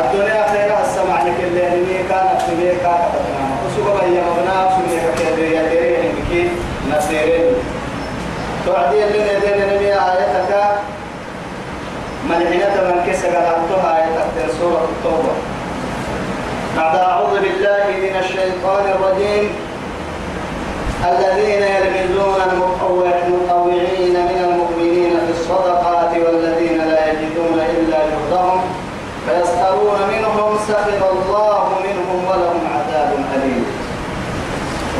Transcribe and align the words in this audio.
الدنيا 0.00 0.46
خيرها 0.52 0.82
السمع 0.86 1.22
لك 1.22 1.38
اللي 1.44 1.66
هني 1.66 2.08
كانت 2.08 2.42
في 2.42 2.54
بيكا 2.56 2.94
كتبنا 3.12 3.46
وسوق 3.66 4.04
بيا 4.04 4.22
مبنا 4.22 4.66
وسوق 4.66 5.14
كده 5.18 5.46
يا 5.46 5.62
ديري 5.68 5.96
هنكي 5.96 6.48
نسيرين 6.96 7.54
توعدي 8.66 9.04
اللي 9.04 9.18
ندين 9.18 9.74
نبي 9.74 9.92
آياتك. 9.92 10.52
ملحنة 12.28 12.76
من 12.82 13.12
كسر 13.12 13.28
قرأتها 13.28 13.96
آياتك 13.96 14.52
سورة 14.60 14.88
التوبة. 14.92 15.34
بعد 16.76 16.96
أعوذ 16.96 17.40
بالله 17.40 17.84
من 18.02 18.16
الشيطان 18.18 18.84
الرجيم. 18.94 19.50
الذين 21.10 21.62
يلمزون 21.62 22.40
المطوعين 22.52 24.14
من 24.30 24.38
المؤمنين 24.50 25.10
في 25.26 25.32
الصدقات 25.40 26.12
والذين 26.16 26.78
لا 26.78 27.12
يجدون 27.12 27.58
إلا 27.78 27.98
جهدهم. 27.98 28.60
فيسخرون 29.26 29.98
منهم 30.12 30.58
سخط 30.68 31.02
الله 31.12 31.68
منهم 31.84 32.24
ولهم 32.28 32.60
عذاب 32.74 33.10
أليم. 33.34 33.64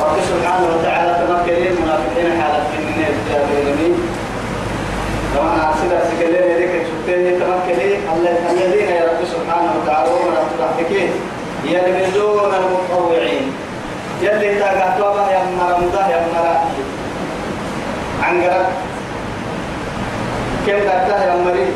رب 0.00 0.16
سبحانه 0.30 0.66
وتعالى 0.74 1.12
تمكن 1.26 1.52
المنافقين 1.52 2.42
حالة 2.42 2.70
من 2.78 3.04
الجاهلين 3.10 3.94
كما 5.34 5.68
أرسل 5.68 5.90
سكلين 6.10 6.56
ذكر 6.60 6.78
شفتين 6.88 7.40
تمكن 7.40 7.78
الذين 8.50 8.88
يا 8.88 9.02
رب 9.10 9.24
سبحانه 9.34 9.70
وتعالى 9.82 10.10
ومن 10.10 10.36
أتبعتكين 10.42 11.10
يلمزون 11.64 12.52
المطوعين. 12.54 13.52
يلي 14.22 14.54
تاقع 14.54 14.98
توبة 14.98 15.30
يا 15.30 15.42
مرة 15.58 15.78
مده 15.78 16.08
يا 16.08 16.26
مرة 16.34 16.64
عنقرك 18.22 18.66
كم 20.66 20.78
دكتاه 20.78 21.24
يا 21.24 21.36
مري 21.44 21.66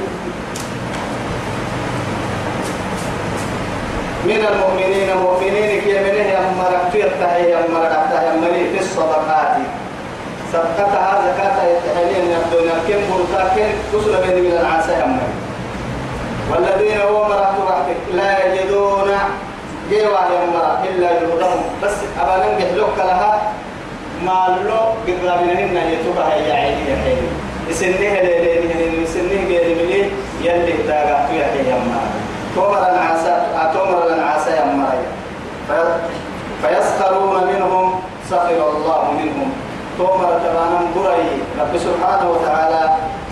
من 4.29 4.41
المؤمنين 4.53 5.09
مؤمنين 5.25 5.81
كي 5.81 5.93
منه 6.05 6.27
يا 6.35 6.41
مرة 6.59 6.81
كير 6.93 7.09
تهي 7.21 7.55
مرة 7.75 7.89
دكتاه 7.95 8.23
يا 8.29 8.33
مري 8.43 8.63
في 8.73 8.79
الصدقات. 8.85 9.57
صدقتها 10.53 11.13
زكاة 11.27 11.59
يتحلين 11.73 12.25
يا 12.31 12.39
الدنيا. 12.45 12.77
كم 12.89 13.01
برتا 13.11 13.43
كم 13.55 13.71
كسر 13.93 14.13
بين 14.25 14.37
من 14.45 14.53
العسى 14.61 14.93
مري 15.07 15.33
والذين 16.51 17.01
هو 17.01 17.29
مرة 17.29 17.87
لا 18.15 18.31
يجدون 18.55 19.11
جيوا 19.91 20.19
يا 20.35 20.47
مرا 20.55 20.83
إلا 20.89 21.09
جهدهم 21.13 21.61
بس 21.83 21.97
أبا 22.21 22.37
ننجح 22.45 22.71
لك 22.77 22.99
لها 22.99 23.33
ما 24.25 24.59
لو 24.69 24.81
قدر 25.07 25.37
منهن 25.45 25.77
يتوبها 25.93 26.35
يا 26.35 26.55
عيني 26.55 26.91
يا 26.91 26.97
حيني 27.05 27.29
يسنيه 27.69 28.23
ليلين 28.23 29.03
يسنيه 29.03 29.47
غير 29.49 29.77
مني 29.79 30.01
يلي 30.45 30.73
تاغا 30.89 31.29
يا 31.33 31.47
حي 31.47 31.71
يا 31.71 31.77
مرا 31.77 32.05
تومر 32.55 32.79
العسى 32.79 33.35
تومر 33.75 34.07
العسى 34.07 34.51
يا 34.51 34.65
مرا 34.65 35.03
فيسخرون 36.63 37.45
منهم 37.55 38.01
سخر 38.31 38.61
الله 38.77 39.03
منهم. 39.13 39.53
تومر 39.99 40.31
تبانا 40.45 40.81
بري 40.97 41.31
رب 41.61 41.75
سبحانه 41.79 42.31
وتعالى 42.31 42.83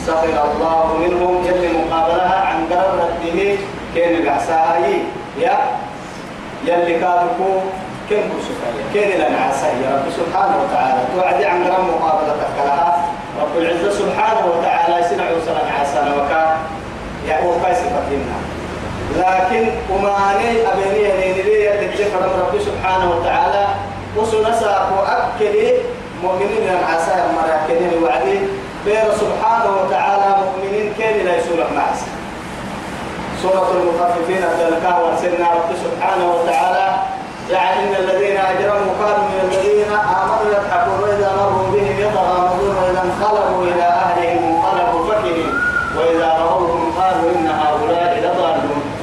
سخر 0.07 0.37
الله 0.51 0.87
منهم. 0.99 1.45
يلي 1.45 1.69
مقابلها 1.79 2.39
عن 2.47 2.67
قرر 2.71 2.99
رده 2.99 3.59
كين 3.95 4.13
العساهي 4.23 4.99
يا 5.39 5.59
يلي 6.65 6.95
كسفايا 8.11 8.85
كين 8.93 9.19
لنا 9.19 9.39
عسى 9.47 9.67
يا 9.67 9.91
رب 9.97 10.07
سبحانه 10.11 10.57
وتعالى 10.63 11.01
توعدي 11.15 11.47
عن 11.47 11.65
قرم 11.65 11.87
مقابلتك 11.89 12.55
لها 12.59 13.05
رب 13.43 13.55
العزة 13.57 13.91
سبحانه 13.91 14.47
وتعالى 14.47 15.01
يسنع 15.01 15.25
وصلا 15.31 15.63
عسى 15.81 16.01
وكان 16.19 16.57
يا 17.29 17.45
هو 17.45 17.51
كايس 17.63 17.79
فتينا 17.79 18.37
لكن 19.15 19.69
أماني 19.91 20.67
أبني 20.73 20.99
ينيني 21.05 21.43
لي 21.43 21.65
يلي 21.65 22.05
رب 22.41 22.61
سبحانه 22.61 23.11
وتعالى 23.17 23.67
وسنسا 24.17 24.91
وأكلي 24.99 25.73
مؤمنين 26.23 26.61
لنا 26.67 26.87
عسى 26.87 27.15
مراكنين 27.37 28.03
وعدي 28.03 28.39
بير 28.85 29.05
سبحانه 29.21 29.77
وتعالى 29.83 30.37
مؤمنين 30.45 30.93
كين 30.99 31.27
لا 31.27 31.37
يسولك 31.37 31.73
معسى 31.77 32.07
سورة 33.43 33.71
المطففين 33.81 34.43
الدلكاء 34.43 35.03
وأرسلنا 35.03 35.51
رب 35.51 35.71
سبحانه 35.85 36.35
وتعالى 36.35 36.97
يعني 37.51 37.81
إن 37.89 37.95
الذين 38.05 38.37
أجرموا 38.37 38.93
كانوا 39.01 39.29
من 39.29 39.41
الذين 39.53 39.93
آمنوا 39.93 40.47
يضحكون 40.53 41.01
وإذا 41.03 41.33
مروا 41.37 41.71
بهم 41.73 42.01
يتغامزون 42.01 42.77
وإذا 42.77 43.03
انقلبوا 43.03 43.63
إلى 43.65 43.83
أهلهم 43.83 44.45
انقلبوا 44.55 45.13
فكهين 45.15 45.53
وإذا 45.99 46.27
رأوهم 46.29 46.93
قالوا 46.99 47.31
إن 47.31 47.47
هؤلاء 47.47 48.19
لضالون 48.19 48.97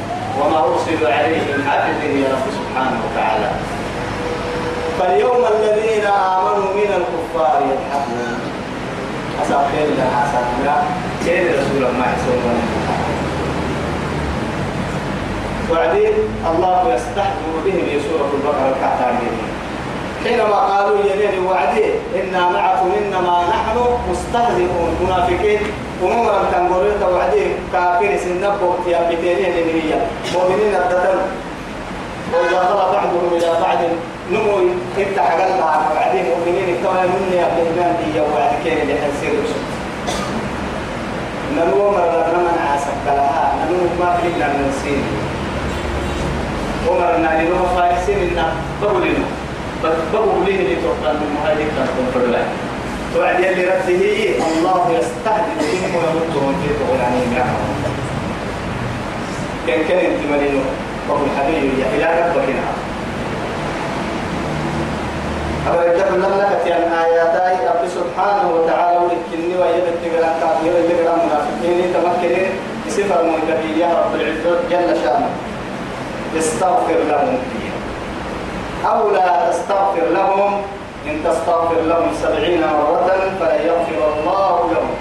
عليهم 1.06 1.70
حافظين 1.70 2.18
يا 2.24 2.30
رب 2.36 2.48
سبحانه 2.60 3.00
وتعالى. 3.06 3.52
فاليوم 5.00 5.42
الذين 5.56 6.06
آمنوا 6.06 6.70
من 6.74 6.90
الكفار 7.00 7.62
يضحكون. 7.72 8.40
أسأل 9.42 9.66
خير 9.72 9.88
لنا 9.88 10.26
أسأل 10.26 10.46
الله 10.60 10.84
كيف 11.26 11.44
رسول 11.60 11.84
الله 11.90 12.08
يسوون 12.16 12.60
وبعدين 15.72 16.14
الله 16.52 16.94
يستحضر 16.96 17.54
بهم 17.66 17.86
في 17.90 18.00
سورة 18.10 18.30
البقرة 18.34 18.70
الكعتانين 18.76 19.36
حينما 20.24 20.56
قالوا 20.56 20.98
يلين 21.00 21.46
وعدي 21.46 21.86
إنا 22.16 22.50
معكم 22.50 22.92
إنما 23.02 23.36
نحن 23.50 23.78
مستهزئون. 24.12 24.90
منافقين 25.04 25.60
ومرة 26.04 26.50
تنقلون 26.52 27.04
وعدي 27.14 27.44
كافر 27.74 28.18
سنبو 28.24 28.70
يا 28.88 29.00
بتينين 29.10 29.54
النبية 29.58 30.00
مؤمنين 30.34 30.76
الدتن 30.76 31.20
وإذا 32.34 32.60
خلى 32.60 32.86
بعضهم 32.94 33.30
إلى 33.38 33.52
بعض 33.62 33.78
نمو 34.32 34.56
افتح 34.98 35.32
قلبها 35.32 35.92
وعدي 35.96 36.20
مؤمنين 36.30 36.78
كما 36.84 37.02
مني 37.14 37.38
بهمان 37.56 37.96
دي 38.00 38.20
وعد 38.22 38.52
كين 38.64 38.78
اللي 38.82 38.94
حنسير 39.02 39.34
نمو 41.58 41.92
مرة 41.92 42.28
من 42.38 42.58
عاسك 42.72 43.04
لها 43.06 43.54
نمو 43.70 43.86
ما 44.00 44.18
فينا 44.22 44.48
من 44.48 44.74
سين. 44.84 45.04
عمر 46.88 47.18
نادي 47.18 47.48
نوم 47.50 47.68
فايسين 47.76 48.38
إن 48.38 48.44
بقوا 49.84 50.46
ليه 50.46 50.60
اللي 50.60 50.76
تقال 50.76 51.16
من 51.16 51.36
مهاجر 51.36 51.68
تنقل 51.76 52.06
فرلا 52.14 52.44
وعد 53.18 53.40
يلي 53.40 53.64
رده 53.66 54.00
الله 54.48 54.92
يستهدف 55.00 55.58
بهم 55.60 55.96
ويمتهم 55.96 56.54
في 56.62 56.70
طول 56.80 57.02
عنهم 57.02 57.34
يعمل 57.38 57.74
كان 59.68 59.88
كان 59.88 59.98
أنت 59.98 60.20
منينو 60.32 60.62
وهو 61.10 61.26
الحبيب 61.26 61.72
إلى 61.96 62.06
ربك 62.06 62.50
نعم. 62.50 62.78
أبرجب 65.68 66.20
لك 66.40 66.72
عن 66.72 66.92
آياتي. 67.04 67.66
رب 67.68 67.88
سبحانه 67.88 68.52
وتعالى 68.52 68.98
ولكني 68.98 69.56
ويبت 69.56 69.98
تقرأ 70.04 70.32
كافير 70.42 70.74
تقرأ 70.90 71.16
منافقين. 71.26 71.94
تمكنين 71.94 72.50
بصفة 72.88 73.22
المنكبية 73.22 73.86
رب 73.86 74.16
العزة 74.16 74.60
جل 74.72 75.02
شأنه. 75.04 75.30
استغفر 76.40 77.00
لهم. 77.10 77.38
أو 78.86 79.12
لا 79.12 79.50
تستغفر 79.50 80.06
لهم 80.14 80.62
إن 81.08 81.24
تستغفر 81.24 81.82
لهم 81.82 82.08
سبعين 82.22 82.62
مرة 82.62 83.12
فلن 83.40 83.68
يغفر 83.68 84.00
الله 84.20 84.72
لهم. 84.72 84.94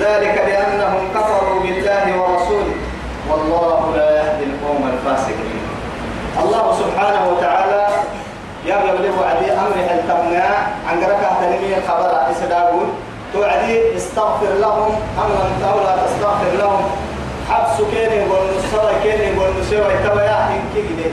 ذلك 0.00 0.34
بأنهم 0.46 1.08
كفروا 1.14 1.60
بالله 1.60 2.20
ورسوله. 2.20 2.76
والله 3.30 3.96
لا 3.96 4.08
يهدي 4.16 4.44
القوم 4.44 4.90
الفاسقين. 4.92 5.60
الله 6.42 6.66
سبحانه 6.80 7.22
وتعالى 7.32 7.86
يا 8.66 8.76
يبلغ 8.76 9.24
عدي 9.24 9.52
أمر 9.52 9.76
هل 9.88 10.00
تمنع 10.08 10.46
عن 10.88 11.04
قركة 11.04 11.28
تنمية 11.40 11.76
خبر 11.88 12.30
إسداغون 12.30 12.88
توعدي 13.32 13.96
استغفر 13.96 14.52
لهم. 14.60 14.92
أم 15.18 15.30
لم 15.62 15.82
لا 15.84 15.96
تستغفر 16.06 16.52
لهم؟ 16.58 16.84
حبس 17.50 17.76
كين 17.90 18.12
يقول 18.12 18.38
نسوى 18.58 18.92
كين 19.02 19.20
يقول 19.20 19.50
نسوى 19.60 19.94
يتبع 19.94 20.48
إن 20.54 20.62
كده 20.74 21.10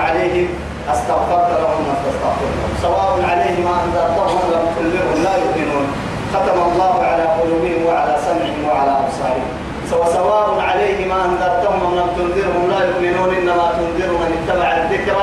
عليهم. 0.00 0.48
استغفرت 0.92 1.50
لهم 1.62 1.80
ما 1.88 1.94
تستغفر 2.04 2.48
لهم 2.58 2.72
سواء 2.82 3.10
عليهم 3.30 3.64
ما 3.68 3.76
أنذرتهم 3.84 4.40
لم 4.54 4.64
تنذرهم 4.76 5.18
لا 5.26 5.34
يؤمنون. 5.44 5.86
ختم 6.34 6.58
الله 6.68 6.94
على 7.10 7.24
قلوبهم 7.38 7.80
وعلى 7.86 8.14
سمعهم 8.26 8.60
وعلى 8.68 8.92
أبصارهم. 9.02 9.50
سواء 9.90 10.48
عليهم 10.68 11.08
ما 11.08 11.24
أنذرتهم 11.24 11.78
أم 11.86 11.94
لم 12.00 12.08
تنذرهم 12.18 12.64
لا 12.70 12.80
يؤمنون. 12.88 13.28
إنما 13.38 13.66
تنذر 13.78 14.10
من 14.22 14.30
اتبع 14.38 14.68
الذكر 14.82 15.16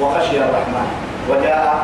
وخشي 0.00 0.36
الرحمن. 0.46 0.88
وجاء 1.30 1.74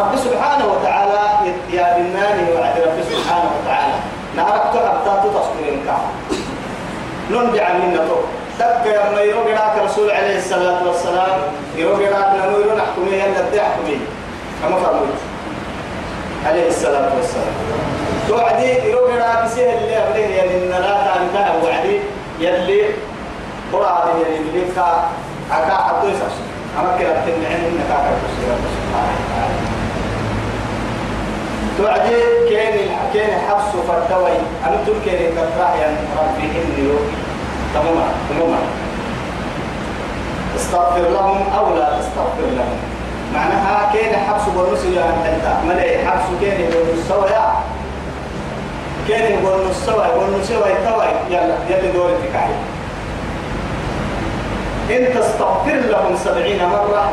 رب 0.00 0.12
سبحانه 0.16 0.66
وتعالى 0.72 1.22
يا 1.70 1.86
بناني 1.96 2.44
وعد 2.52 2.76
رب 2.86 2.98
سبحانه 3.10 3.50
وتعالى. 3.56 3.96
نعرف 4.36 4.62
حتى 4.62 5.28
تصبر 5.28 5.64
الكعب 5.68 6.06
ننبع 7.30 7.64
من 7.72 7.88
نطق 7.94 8.22
تك 8.58 8.86
لما 8.86 9.20
يروق 9.20 9.46
رسول 9.84 10.10
عليه 10.10 10.38
الصلاة 10.38 10.86
والسلام 10.88 11.38
يروق 11.76 11.98
نمو 11.98 12.58
يروق 12.60 12.74
نحكمي 12.76 13.12
يلا 13.16 13.56
تحكمي 13.56 13.96
كما 14.62 14.76
فرمت 14.76 15.18
عليه 16.46 16.68
الصلاة 16.68 17.10
والسلام. 17.16 17.54
توعدي 18.28 18.68
يروق 18.88 19.10
راك 19.10 19.48
سيه 19.54 19.78
اللي 19.78 19.96
أبليه 19.98 20.26
يلي 20.42 20.68
لا 20.68 20.78
تعنتها 20.80 21.52
وعدي 21.64 21.98
يلي 22.40 22.82
قرآن 23.72 24.08
يلي 24.20 24.36
اللي 24.36 24.62
كا 24.76 25.08
أكا 25.52 25.74
حدو 25.74 26.08
يسعش 26.08 26.36
أما 26.80 26.96
كلا 26.98 27.12
تنعين 27.26 27.64
إنك 27.64 27.90
أكا 27.90 28.12
سبحانه 28.32 29.14
وتعالى. 29.18 29.54
توعدي 31.78 32.16
كين 32.48 32.88
كين 33.12 33.30
حبس 33.48 33.68
فتوي 33.88 34.32
أنا 34.66 34.76
تقول 34.86 34.96
كين 35.04 35.30
كفراح 35.36 35.74
يعني 35.80 35.96
ربي 36.18 36.42
إني 36.44 36.88
يوكي 36.88 37.16
تماما 37.74 38.06
تماما. 38.30 38.58
استغفر 40.56 41.08
لهم 41.08 41.40
أو 41.58 41.76
لا 41.76 41.98
تستغفر 41.98 42.46
لهم. 42.56 42.78
معناها 43.34 43.92
كين 43.92 44.16
حبس 44.16 44.42
بنص 44.56 44.84
يا 44.84 45.04
أنت 45.04 45.46
ملأ 45.68 46.10
حبس 46.10 46.24
كين 46.40 46.68
بنص 46.68 47.08
سوا 47.08 47.26
كين 49.08 49.36
بنص 49.42 49.86
سوا 49.86 50.04
بنص 50.16 50.48
سوا 50.48 50.66
يتوي 50.68 51.06
يلا 51.30 51.54
يلا 51.70 51.92
دور 51.92 52.10
تكاي 52.10 52.52
إن 54.98 55.14
تستغفر 55.14 55.80
لهم 55.90 56.16
سبعين 56.24 56.58
مرة 56.68 57.10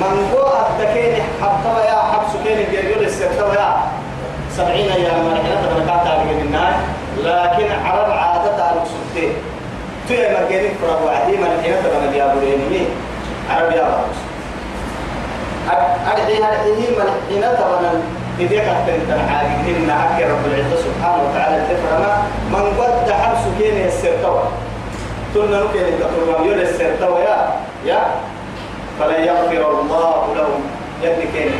من 0.00 0.28
قوة 0.34 0.66
الدكين 0.70 1.22
حبطوا 1.42 1.84
يا 1.84 1.98
حبس 2.12 2.32
كين 2.44 2.58
يجريون 2.58 3.04
السبتوا 3.04 3.54
يا 3.54 3.76
سبعين 4.56 4.90
أيام 4.92 5.24
مرحلة 5.24 5.60
بركات 5.74 6.06
على 6.06 6.42
الناس 6.42 6.74
لكن 7.18 7.72
عرب 7.84 8.10
عادة 8.10 8.64
على 8.64 8.80
السبتين 10.10 10.28
تي 10.28 10.42
مرجانين 10.42 10.74
فرق 10.82 11.02
وعدي 11.04 11.36
من 11.36 11.60
حين 11.62 11.74
تبنا 11.84 12.16
يا 12.16 12.34
بريني 12.34 12.86
عرب 13.50 13.72
يا 13.72 13.82
رب 13.82 14.08
أرحي 15.68 16.32
من 16.96 17.10
حين 17.28 17.42
تبنا 17.42 17.92
إذا 18.40 18.56
أنت 18.62 19.10
عارف 19.30 19.68
إن 19.68 19.90
أكر 19.90 20.30
رب 20.30 20.46
العزة 20.46 20.76
سبحانه 20.76 21.22
وتعالى 21.30 21.62
تفرما 21.68 22.22
من 22.52 22.80
قد 22.80 23.10
حبس 23.10 23.44
كين 23.58 23.86
السرتوا 23.86 24.40
تلنا 25.34 25.64
نكين 25.64 26.00
تقولون 26.00 26.46
يول 26.48 26.60
السرتوا 26.60 27.18
يا 27.18 27.54
يا. 27.84 28.00
فلا 29.00 29.18
يغفر 29.18 29.80
الله 29.80 30.34
لهم. 30.36 30.62
يدي 31.02 31.26
كين 31.32 31.52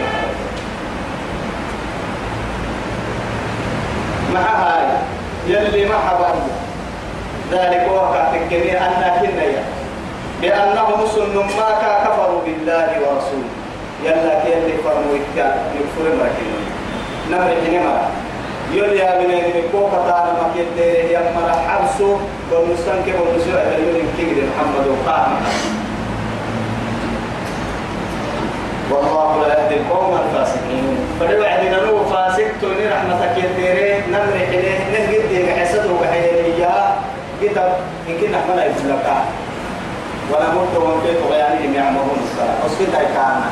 مع 4.35 4.41
هاي 4.41 4.87
يلي 5.47 5.85
ما 5.89 5.95
حبنا 5.99 6.68
ذلك 7.53 7.89
وقع 7.93 8.31
في 8.31 8.37
الجميع 8.39 8.87
أن 8.87 9.03
كنيا 9.21 9.62
بأنهم 10.43 11.06
سن 11.06 11.37
ما 11.37 11.71
كفروا 12.05 12.41
بالله 12.47 12.89
ورسوله. 13.03 13.53
يلا 14.05 14.35
كي 14.43 14.53
اللي 14.59 14.77
فرموا 14.85 15.15
يكفر 15.37 16.05
مركين 16.19 16.61
نمر 17.31 17.50
حينما 17.65 18.09
يقول 18.73 18.97
يا 18.97 19.19
بني 19.19 19.35
من 19.35 19.62
كوكا 19.73 19.99
تعالى 20.09 20.33
ما 20.33 20.47
كنت 20.55 20.79
يا 21.11 21.21
مرا 21.37 21.53
حبسو 21.69 22.17
ونسان 22.53 23.03
كي 23.05 23.12
ونسوا 23.12 23.61
يقول 23.79 24.03
كي 24.17 24.25
محمد 24.25 24.87
وقام. 24.87 25.33
والله 28.91 29.47
لا 29.49 29.62
يهدي 29.62 29.75
القوم 29.75 30.21
الفاسقين. 30.25 30.97
فدوا 31.21 31.47
عندنا 31.47 31.85
نو 31.87 32.05
فاسق 32.05 32.49
توني 32.61 32.89
رحمتك 32.89 33.35
يديري 33.45 34.03
نمر 34.12 34.39
حينه 34.50 34.88
كتاب 37.59 37.81
إن 38.09 38.15
كنا 38.21 38.39
حملا 38.39 38.67
يبلغا 38.67 39.25
ولا 40.31 40.49
مرت 40.55 40.77
وانكي 40.77 41.13
طغيانهم 41.23 41.75
يعمرون 41.75 42.19
الصلاة. 42.25 42.67
أسكت 42.67 42.93
كأنا. 42.93 43.51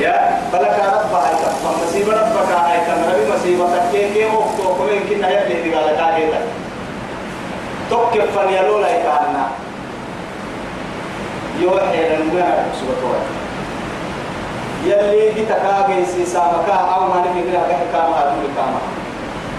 يا 0.00 0.40
فلك 0.52 0.76
رب 0.94 1.14
هاي 1.14 1.34
كم 1.34 1.70
مصيبة 1.82 2.12
ربك 2.12 2.50
هاي 2.50 2.78
كم 2.86 2.98
ربي 3.10 3.32
مصيبة. 3.34 3.64
تكين 3.88 4.14
كي 4.14 4.24
وقتو 4.24 4.74
كم 4.74 4.88
إن 4.88 5.04
كنا 5.10 5.28
يبلغ 5.30 5.62
دي 5.62 5.74
قال 5.74 5.96
كاهيتا 5.96 6.40
توقف 7.90 8.38
فنيلو 8.38 8.78
لا 8.78 8.88
كأنا. 8.88 9.46
يوحي 11.60 12.08
لنبينا 12.08 12.64
سبحانه 12.80 13.24
يلي 14.84 15.32
جتكاغي 15.36 16.06
سيسامكا 16.06 16.74
أو 16.74 17.00
ما 17.08 17.24
نبي 17.26 17.40
بلا 17.42 17.60
كاما. 17.92 18.16
أدولي 18.22 18.48
كاما. 18.56 18.80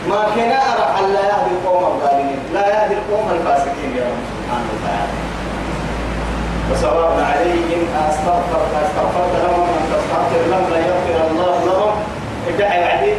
ما 0.09 0.21
كان 0.35 0.51
أرح 0.51 0.99
لا 1.13 1.23
يهدي 1.31 1.51
القوم 1.57 1.83
الظالمين. 1.83 2.39
لا 2.53 2.65
يهدي 2.73 2.93
القوم 2.93 3.27
الفاسقين 3.31 3.91
يا 3.97 4.05
رب 4.11 4.23
سبحانه 4.33 4.69
وتعالى. 4.73 5.15
وسواء 6.71 7.13
عليهم 7.31 7.81
أستغفرت 8.09 8.71
أستغفرت 8.83 9.33
لهم 9.43 9.61
أن 9.77 9.83
تستغفر 9.93 10.41
لهم 10.51 10.65
لا 10.73 10.79
يغفر 10.89 11.17
الله 11.31 11.55
لهم. 11.65 11.93
ادعي 12.47 12.79
وعدي 12.83 13.13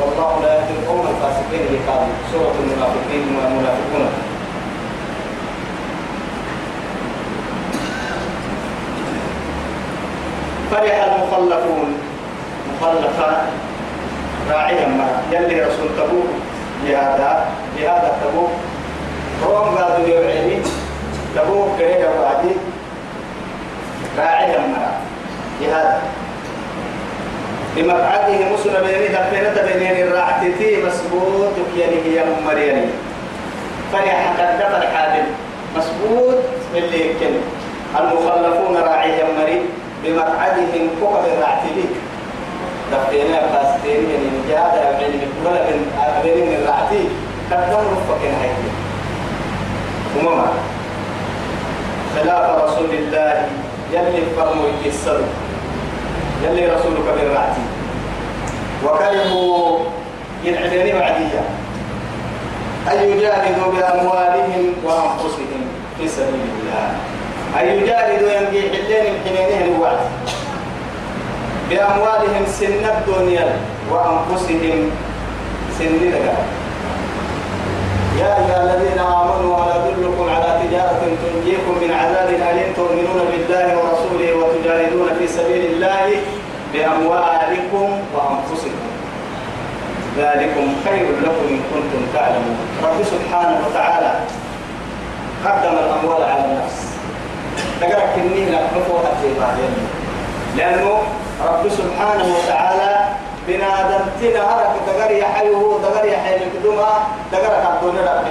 والله 0.00 0.42
لا 0.42 0.54
يهدي 0.54 0.74
القوم 0.82 1.06
الفاسقين 1.14 1.66
اللي 1.66 1.78
قالوا 1.88 2.14
سورة 2.32 2.54
المنافقين 2.62 3.26
والمنافقون. 3.36 4.10
فرح 10.70 11.04
المخلفون. 11.04 11.88
مخلفات 12.72 13.42
راعيا 14.52 14.86
ما 14.86 15.08
يلي 15.32 15.60
رسول 15.60 15.88
تبوك. 15.98 16.30
لهذا 16.84 17.46
لهذا 17.76 18.12
تبوك. 18.24 18.50
روم 19.46 19.76
قالوا 19.76 20.08
يوعيني 20.08 20.58
تبوك 21.36 21.68
كريه 21.78 22.08
وعدي 22.20 22.54
راعيا 24.18 24.58
ما. 24.58 24.86
لهذا 25.60 26.00
بمقعده 27.76 28.38
مسلم 28.54 28.86
بيني 28.86 29.08
دفينة 29.08 29.56
بينين 29.66 30.06
الراعتي 30.06 30.82
مسبوط 30.86 31.52
يعني 31.78 31.96
هي 32.04 32.24
مريني. 32.46 32.86
فرح 33.92 34.34
قد 34.38 34.58
دفع 34.58 34.82
الحادم 34.82 35.24
مسبوط 35.76 36.38
اللي 36.74 37.10
يمكن 37.10 37.34
المخلفون 38.00 38.76
راعيا 38.76 39.24
مري. 39.38 39.62
بمقعدهم 40.04 40.88
فوق 41.00 41.24
الراعتي 41.24 41.84
دفينا 42.92 43.40
فاستين 43.52 44.10
يعني 44.10 44.28
جهاد 44.48 44.74
يعني 44.74 45.14
ولا 45.44 45.62
من 45.70 45.92
أبين 46.18 46.46
من 46.46 46.66
رعتي 46.68 47.04
كتر 47.50 47.84
فكين 48.08 48.34
هاي. 48.40 48.50
وما 50.18 50.46
خلاف 52.16 52.64
رسول 52.64 52.90
الله 52.90 53.48
يلي 53.92 54.22
فرموا 54.36 54.68
يكسر 54.84 55.20
يلي 56.44 56.66
رسولك 56.66 57.06
من 57.18 57.34
رعتي. 57.34 57.64
وكرهوا 58.84 59.78
ينعدني 60.44 60.94
وعدية 60.94 61.42
أن 62.92 63.08
يجاهدوا 63.08 63.72
بأموالهم 63.72 64.72
وأنفسهم 64.84 65.62
في 65.98 66.08
سبيل 66.08 66.48
الله. 66.60 66.96
أن 67.60 67.66
يجاهدوا 67.68 68.30
ينبي 68.32 68.60
حلين 68.60 69.14
الحنينين 69.14 69.74
الوعد 69.74 69.98
بأموالهم 71.72 72.44
سن 72.46 72.84
الدنيا 72.84 73.48
وأنفسهم 73.90 74.90
سن 75.78 75.94
لك 76.12 76.36
يا 78.20 78.30
أيها 78.38 78.62
الذين 78.64 78.98
آمنوا 78.98 79.56
هل 79.56 79.70
أدلكم 79.80 80.26
على 80.34 80.60
تجارة 80.62 81.02
تنجيكم 81.24 81.74
من 81.82 81.90
عذاب 82.00 82.28
أليم. 82.28 82.72
تؤمنون 82.76 83.20
بالله 83.32 83.66
ورسوله 83.78 84.30
وتجاهدون 84.40 85.08
في 85.18 85.26
سبيل 85.26 85.64
الله 85.72 86.06
بأموالكم 86.72 87.88
وأنفسكم. 88.14 88.88
ذلكم 90.18 90.66
خير 90.84 91.06
لكم 91.24 91.44
إن 91.50 91.60
كنتم 91.72 92.02
تعلمون. 92.14 92.58
رب 92.84 92.98
سبحانه 93.04 93.58
وتعالى 93.66 94.12
قدم 95.44 95.74
الأموال 95.84 96.22
على 96.22 96.44
النفس. 96.44 96.78
تقرأ 97.80 98.06
كنين 98.16 98.48
لك 98.52 98.66
نفوها 98.76 99.12
بعدين 99.40 99.72
لأنه 100.56 101.02
رب 101.48 101.68
سبحانه 101.68 102.26
وتعالى 102.36 103.08
بنادم 103.48 104.04
تنا 104.20 104.42
هرك 104.54 104.74
دقر 104.86 105.10
يحيوه 105.10 105.80
دقر 105.82 106.04
يحيي 106.04 106.36
الكدوما 106.36 106.92
دقر 107.32 107.52
كابدون 107.62 107.96
لا 107.96 108.22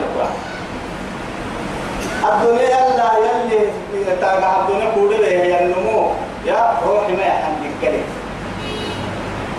الدنيا 2.30 2.80
لا 2.98 3.12
يلي 3.18 4.15
تاقع 4.22 4.62
الدنيا 4.62 4.91
كودي 4.96 5.18
به 5.18 5.60
النمو 5.60 6.12
يا 6.46 6.77
روحي 6.86 7.13
ما 7.15 7.24
يحمل 7.24 7.65
الكلم 7.75 8.03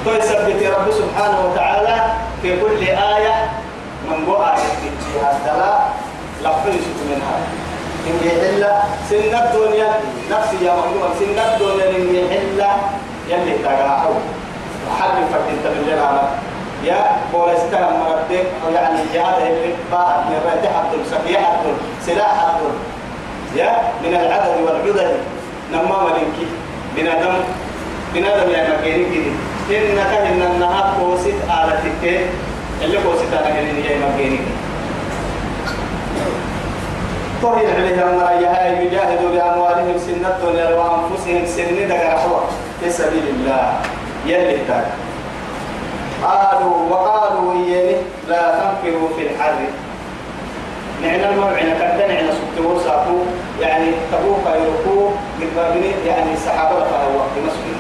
فيثبت 0.05 0.63
رب 0.63 0.91
سبحانه 0.91 1.39
وتعالى 1.47 1.97
في 2.43 2.61
كل 2.61 2.83
آية 2.89 3.51
من 4.11 4.25
بو 4.27 4.35
آية 4.37 4.71
فيها 5.13 5.33
الدلاء 5.37 5.93
لفظ 6.43 6.67
منها. 7.11 7.37
إن 8.07 8.17
يحل 8.27 8.67
سن 9.11 9.35
الدنيا 9.45 9.91
نفسي 10.31 10.65
يا 10.65 10.73
مخلوق 10.75 11.11
سن 11.19 11.39
الدنيا 11.39 11.91
إن 11.91 12.15
يحل 12.15 12.63
يلي 13.33 13.59
تقاعد 13.65 14.07
وحد 14.91 15.15
فتن 15.33 15.57
تبلغ 15.65 16.05
على 16.07 16.29
يا 16.85 16.99
بولستان 17.33 18.01
مرتب 18.01 18.45
يعني 18.75 19.01
جهاد 19.15 19.43
اللي 19.43 19.75
بعد 19.93 20.17
من 20.27 20.41
رأيت 20.47 20.67
حد 20.77 20.93
سفيح 21.11 21.41
حد 21.41 21.65
سلاح 22.07 22.29
حد 22.39 22.61
يا 23.57 23.73
من 24.03 24.15
العدد 24.15 24.61
والعدد 24.61 25.17
نما 25.73 26.03
ملكي 26.05 26.47
بنادم 26.97 27.35
بنادم 28.15 28.51
يا 28.51 28.69
مكيني 28.79 29.05
كده 29.71 29.79
إن 29.79 29.97
كان 29.97 30.43
النهار 30.55 30.95
كوسيت 31.01 31.35
على 31.51 31.73
تكة 31.73 32.21
اللي 32.85 32.99
كوسيت 33.07 33.35
على 33.35 33.49
هني 33.55 33.87
يا 33.87 34.09
مكيني 34.09 34.39
طهي 37.43 37.67
عليه 37.73 38.03
أمر 38.03 38.43
يجاهدوا 38.83 39.31
بأموالهم 39.31 39.99
سنة 39.99 40.39
وأنفسهم 40.45 41.47
سنة 41.47 41.89
دقرحوا 41.89 42.41
في 42.83 42.91
سبيل 42.91 43.23
الله. 43.35 43.81
يلي 44.27 44.59
تاك 44.69 44.87
قالوا 46.23 46.91
وقالوا 46.91 47.53
إياني 47.53 47.97
لا 48.29 48.43
تنفروا 48.55 49.09
في 49.17 49.23
الحر 49.27 49.59
نعنا 51.03 51.31
الموعنا 51.31 51.75
كدنا 51.75 52.07
نعنا 52.07 52.31
سبتور 52.33 52.81
ساكو 52.85 53.17
يعني 53.61 53.87
تبوك 54.13 54.47
يركو 54.47 55.11
قد 55.57 55.83
يعني 56.07 56.33
السحابة 56.35 56.75
فهو 56.75 57.19
وقت 57.19 57.35
مسؤول. 57.47 57.79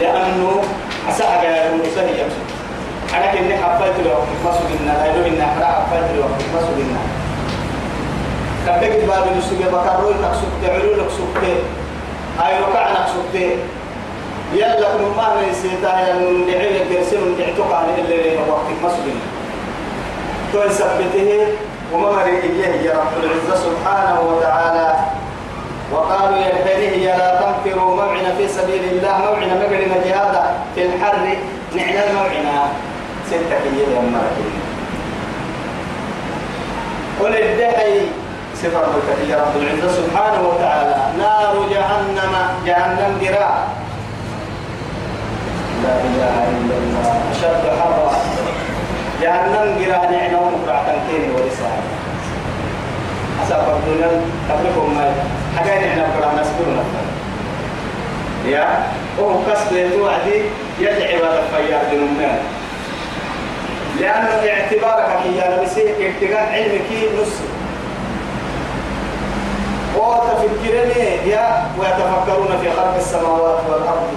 لأنه 0.00 0.62
أسعى 1.10 1.46
يا 1.46 1.72
المسهي 1.72 2.20
يمسك. 2.20 2.48
أنا 3.14 3.26
كني 3.32 3.56
حبيت 3.56 3.96
له 4.06 4.24
مسؤول 4.44 4.70
إننا 4.80 4.92
لا 4.92 5.06
يلو 5.06 5.26
إننا 5.26 5.46
حرا 5.46 5.84
حبيت 5.84 6.08
له 6.16 6.28
مسؤول 6.56 6.80
إننا 6.80 7.04
كبك 8.66 9.04
باب 9.08 9.24
نسوق 9.38 9.58
بكروي 9.58 10.14
تقصد 10.22 10.50
تعلو 10.62 10.92
لك 10.94 11.08
سبتي 11.18 11.54
هاي 12.38 12.60
ركع 12.60 12.92
نقصد 12.92 13.34
يلا 14.54 14.88
كن 14.92 15.16
ما 15.16 15.36
نسيتا 15.50 16.00
يا 16.00 16.14
ندعي 16.14 16.82
الجرسين 16.82 17.18
ندعتك 17.34 17.72
عن 17.72 17.88
اللي 17.98 18.38
وقت 18.48 18.68
مسؤول 18.84 19.18
تو 20.52 20.62
يثبته 20.62 21.46
وما 21.92 22.12
مريء 22.12 22.38
إليه 22.44 22.90
يا 22.90 22.92
رب 22.92 23.24
العزة 23.24 23.64
سبحانه 23.64 24.20
وتعالى. 24.20 24.94
وقالوا 25.92 26.38
يا 26.38 26.52
بني 26.64 27.06
لا 27.06 27.40
تنفروا 27.40 27.96
موعنا 27.96 28.34
في 28.36 28.48
سبيل 28.48 28.84
الله 28.84 29.18
موعنا 29.18 29.54
مقرنا 29.54 29.96
جهادا 30.04 30.54
في 30.74 30.82
الحر. 30.82 31.36
نعنا 31.76 32.12
موعنا 32.12 32.68
ستة 33.26 33.64
يا 33.78 34.00
مركين 34.00 34.54
قل 37.20 37.32
صفر 38.62 38.84
يا 39.28 39.36
رب 39.36 39.54
العزة 39.62 39.88
سبحانه 39.92 40.48
وتعالى. 40.48 40.96
نار 41.18 41.54
جهنم 41.70 42.34
جهنم 42.66 43.18
ذراع 43.22 43.56
لا 45.84 45.94
إله 46.08 46.36
إلا 46.58 46.74
الله. 46.82 47.06
أشد 47.32 47.64
حرا 47.80 48.10
جهنم 49.22 49.66
ذراع 49.78 50.10
نعنا 50.10 50.38
ومقرع 50.38 50.82
تنكيني 50.86 51.34
ولسان 51.34 51.80
أسافر 53.46 53.76
الدنيا 53.76 54.10
تبلغهم 54.48 54.94
ما 54.94 55.14
حاجة 55.56 55.78
نحن 55.78 56.00
قرأ 56.00 56.32
نسبرنا 56.40 56.84
يا؟ 58.46 58.66
هو 59.20 59.34
كسب 59.46 59.90
توعدي 59.92 60.42
يدعي 60.80 61.16
ولا 61.20 61.42
فيا 61.50 61.82
دنمان 61.92 62.38
لأن 64.00 64.26
اعتبارك 64.48 65.08
يا 65.36 65.60
نبسي 65.60 65.82
ارتقاء 66.06 66.46
علمك 66.52 66.90
نص. 67.20 67.34
وتفكرني 69.98 71.30
يا 71.30 71.66
ويتفكرون 71.78 72.58
في 72.62 72.70
خلق 72.70 72.94
السماوات 72.96 73.58
والأرض. 73.68 74.08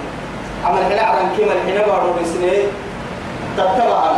عمل 0.64 0.82
هنا 0.92 1.02
عن 1.02 1.36
كما 1.38 1.52
الحين 1.52 1.78
بارو 1.86 2.12
بسنين 2.22 2.66
تتبعا 3.56 4.12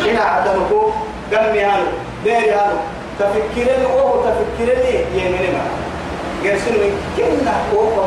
هنا 0.00 0.20
عدنكو 0.20 0.90
قمي 1.32 1.60
هانو. 1.60 1.86
ديري 2.24 2.50
هانو. 2.50 2.78
تفكرني 3.18 3.84
وهو 3.84 4.24
تفكرني 4.24 4.94
يمني 5.14 5.48
ما 5.54 5.64
قرسل 6.44 6.72
من 6.72 6.92
كنا 7.16 7.54
وهو 7.74 8.04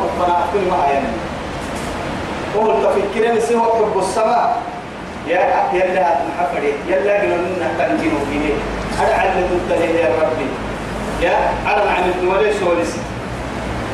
كل 0.52 0.70
ما 0.70 0.86
يعني 0.92 1.08
وهو 2.54 2.72
تفكرني 2.82 3.40
سوى 3.40 3.60
حب 3.60 3.98
السماء. 3.98 4.62
يا 5.28 5.40
يلا 5.72 6.06
محفري 6.28 6.72
يلا 6.88 7.20
قلنا 7.20 7.68
تنجنوا 7.78 8.20
فيه. 8.30 8.54
أنا 9.00 9.14
علمت 9.14 9.50
التهي 9.52 10.00
يا 10.00 10.08
ربي. 10.22 10.48
يا 11.22 11.36
أنا 11.66 11.90
عن 11.90 12.10
الدولة 12.14 12.52
سولس 12.60 12.96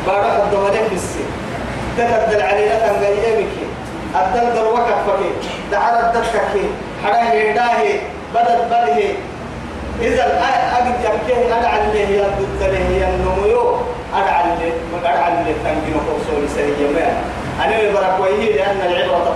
بارك 0.06 0.42
الدولة 0.44 0.80
بس. 0.94 1.08
تتدل 1.98 2.42
علينا 2.42 2.78
تنقيمك 2.78 3.52
الدل 4.14 4.54
دل 4.54 4.66
وقفك 4.66 5.20
دعال 5.72 5.94
الدكك 5.94 6.60
حراه 7.04 7.32
يداه 7.32 7.82
بدل 8.34 8.58
بله 8.70 9.14
إذا 10.00 10.24
أجد 10.78 10.94
يحكيه. 11.04 11.58
أنا 11.58 11.68
عن 11.68 11.80
اللي 11.88 12.06
هي 12.06 12.26
الدولة 12.26 12.78
هي 12.78 13.14
النمو. 13.14 13.76
أنا 14.14 14.30
عن 14.30 14.50
اللي 15.38 15.54
تنجنوا 15.64 16.00
فوق 16.00 16.18
سولس 16.30 16.56
ما 16.94 17.06
أنا 17.64 17.92
برك 17.92 18.20
ويه 18.20 18.56
لأن 18.56 18.80
العبرة 18.80 19.34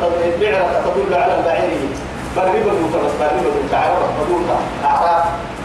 العبرة 0.49 0.83
تدل 0.95 1.15
على 1.15 1.39
البعير. 1.39 1.89
بريبة 2.37 2.71
بس 2.71 3.13
بريبة 3.21 3.69
تعرف 3.73 3.99
بدون 4.21 4.49
أعراف 4.85 5.25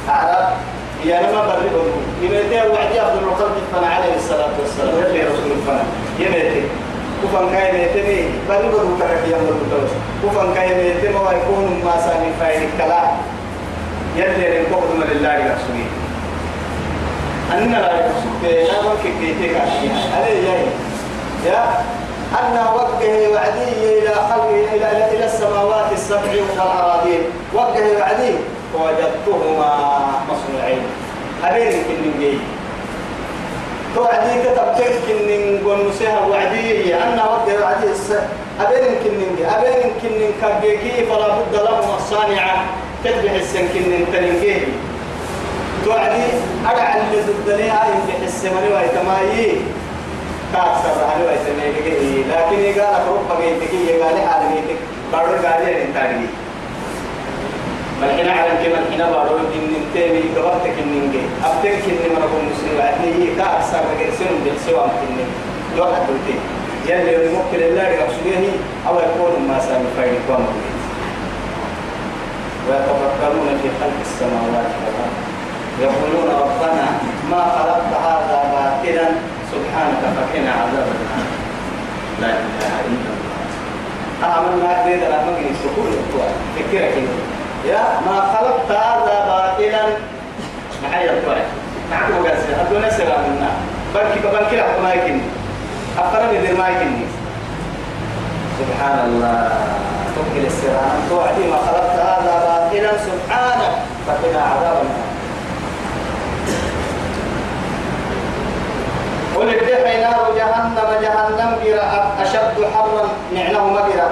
أعراف 0.10 0.54
يا 1.06 1.22
لما 1.22 1.42
بريبة 1.56 1.84
يمتى 2.22 2.70
وعدي 2.70 3.00
عبد 3.00 3.18
المطلب 3.18 3.52
فنا 3.74 3.88
عليه 3.88 4.16
الصلاة 4.16 4.54
والسلام. 4.60 4.96
يلي 5.00 5.24
رسول 5.24 5.52
الفنا 5.52 5.84
يمتى 6.20 6.62
كفن 7.24 7.52
كاي 7.52 7.72
ميتني 7.72 8.26
بريبة 8.50 8.78
بكرة 8.78 9.22
يوم 9.32 9.62
الدوس 9.62 9.92
كفن 10.24 10.54
كاي 10.54 10.68
ميتني 10.68 11.10
ما 11.14 11.32
يكون 11.32 11.82
ما 11.86 12.02
سامي 12.06 12.32
فايد 12.40 12.62
الكلام 12.74 13.18
يلي 14.16 14.60
رنكوه 14.60 14.94
من 14.96 15.08
الله 15.12 15.38
رسولي. 15.38 15.86
أننا 17.54 17.78
لا 17.78 17.94
يقصد 18.00 18.44
يا 18.44 18.82
من 18.82 18.96
كيتك 19.04 19.56
عليه 20.16 20.50
يا 20.50 20.56
يا 21.46 21.64
أن 22.40 22.56
وجه 22.76 23.30
وعدي 23.34 24.00
إلى 24.00 24.14
خلق 24.30 24.50
إلى 24.74 25.08
إلى 25.12 25.26
السماوات 25.26 25.92
السبع 25.92 26.32
والأراضين. 26.50 27.22
وجه 27.54 28.00
وعدي. 28.00 28.34
وجدتهما 28.76 29.72
مصنوعين 30.30 30.84
أبين 31.44 31.72
كن 31.72 32.20
جي 32.20 32.38
توعدي 33.96 34.42
كتبتك 34.44 34.94
كن 35.08 35.60
قول 35.66 35.90
نسيها 35.90 36.20
وعدي 36.20 36.96
أن 36.96 37.20
وجه 37.20 37.62
وعدي 37.64 37.88
أبين 38.60 38.96
كن 39.04 39.36
جي 39.38 39.46
أبين 39.48 39.92
كن 40.02 40.16
كبيكي 40.42 41.06
فلا 41.06 41.28
بد 41.28 41.56
لهم 41.56 41.96
الصانعة. 41.98 42.66
تتبع 43.04 43.32
السن 43.32 43.68
كن 43.74 44.14
تنجي 44.14 44.56
توعدي 45.86 46.24
أدعى 46.66 47.02
اللي 47.02 47.22
زدنيها 47.24 47.88
يمدح 47.88 48.20
السمني 48.24 48.68
ويتمايي 48.74 49.62
كاكسر 50.54 50.96
هذا 51.10 51.24
ويسميه 51.28 52.24
لكن 52.30 52.60
يقال 52.60 52.94
لك 52.94 53.06
ربما 53.08 53.46
جيتك 53.46 53.74
يقال 53.74 54.28
حال 54.28 54.42
جيتك 54.54 54.80
بارو 55.12 55.32
قال 55.32 55.66
لي 55.66 55.84
انت 55.84 55.98
علي 55.98 56.28
ملحنا 58.02 58.32
على 58.32 58.52
كما 58.64 58.78
الحين 58.84 59.02
بارو 59.14 59.38
ان 59.38 59.74
انتبه 59.80 60.24
قبرتك 60.36 60.78
نجي. 60.92 61.24
أبتك 61.46 61.84
ان 61.92 62.14
مرة 62.16 62.36
مسلم. 62.50 62.74
بعدني 62.78 63.26
كاكسر 63.38 63.84
رجسون 63.92 64.34
بالسوا 64.44 64.86
مكني 64.88 65.26
لو 65.78 65.86
حدوتي 65.86 66.36
يلي 66.90 67.16
الممكن 67.16 67.60
الله 67.68 67.88
يقصده 67.88 68.44
أو 68.88 68.96
يكون 69.06 69.34
ما 69.48 69.60
سامي 69.60 69.90
فايد 69.98 70.20
قوم 70.30 70.48
ويتفكرون 72.68 73.50
في 73.62 73.70
خلق 73.80 74.00
السماوات 74.08 74.72
والأرض. 74.82 75.16
يقولون 75.82 76.30
ربنا 76.42 76.88
ما 77.32 77.42
خلقت 77.56 77.92
هذا 78.08 78.38
باطلا. 78.54 79.08
سبحانك 79.52 80.02
فقنا 80.16 80.52
عذاب 80.52 80.88
النار. 80.96 81.28
لا 82.22 82.28
إله 82.28 82.74
إلا 82.88 83.10
الله. 83.14 83.32
آمنا 84.38 84.86
بيد 84.86 85.04
لا 85.12 85.20
مجلس 85.26 85.62
كل 85.76 85.92
فكرك 86.56 86.94
يا 87.66 87.84
ما 88.06 88.22
خلقت 88.34 88.72
هذا 88.72 89.26
باطلا. 89.28 89.84
معايا 90.84 91.12
الطريق 91.12 91.46
معكم 91.92 92.28
قاسي 92.28 92.56
أدونا 92.62 92.90
سلام 92.90 93.24
النار. 93.26 93.58
بلكي 93.96 94.20
بلكي 94.20 94.56
لك 94.56 94.80
ما 94.84 94.94
يكني. 94.94 95.22
أقرب 95.98 96.34
يدير 96.34 96.58
ما 96.58 96.70
يكني. 96.70 97.06
سبحان 98.60 99.00
الله 99.06 99.50
توكل 100.16 100.46
السلام 100.46 100.98
توعدي 101.10 101.44
ما 101.52 101.58
خلقت 101.58 102.00
هذا 102.00 102.34
باطلا. 102.46 102.92
سبحانك. 102.98 103.74
فقنا 104.08 104.42
عذاب 104.42 104.78
النار. 104.82 105.12
ولله 109.36 110.00
نار 110.02 110.34
جهنم. 110.38 110.90
جهنم 111.02 111.56
جرا 111.66 112.12
أشد 112.22 112.58
حرا. 112.74 113.08
نعنه 113.36 113.66
مجرا 113.68 114.10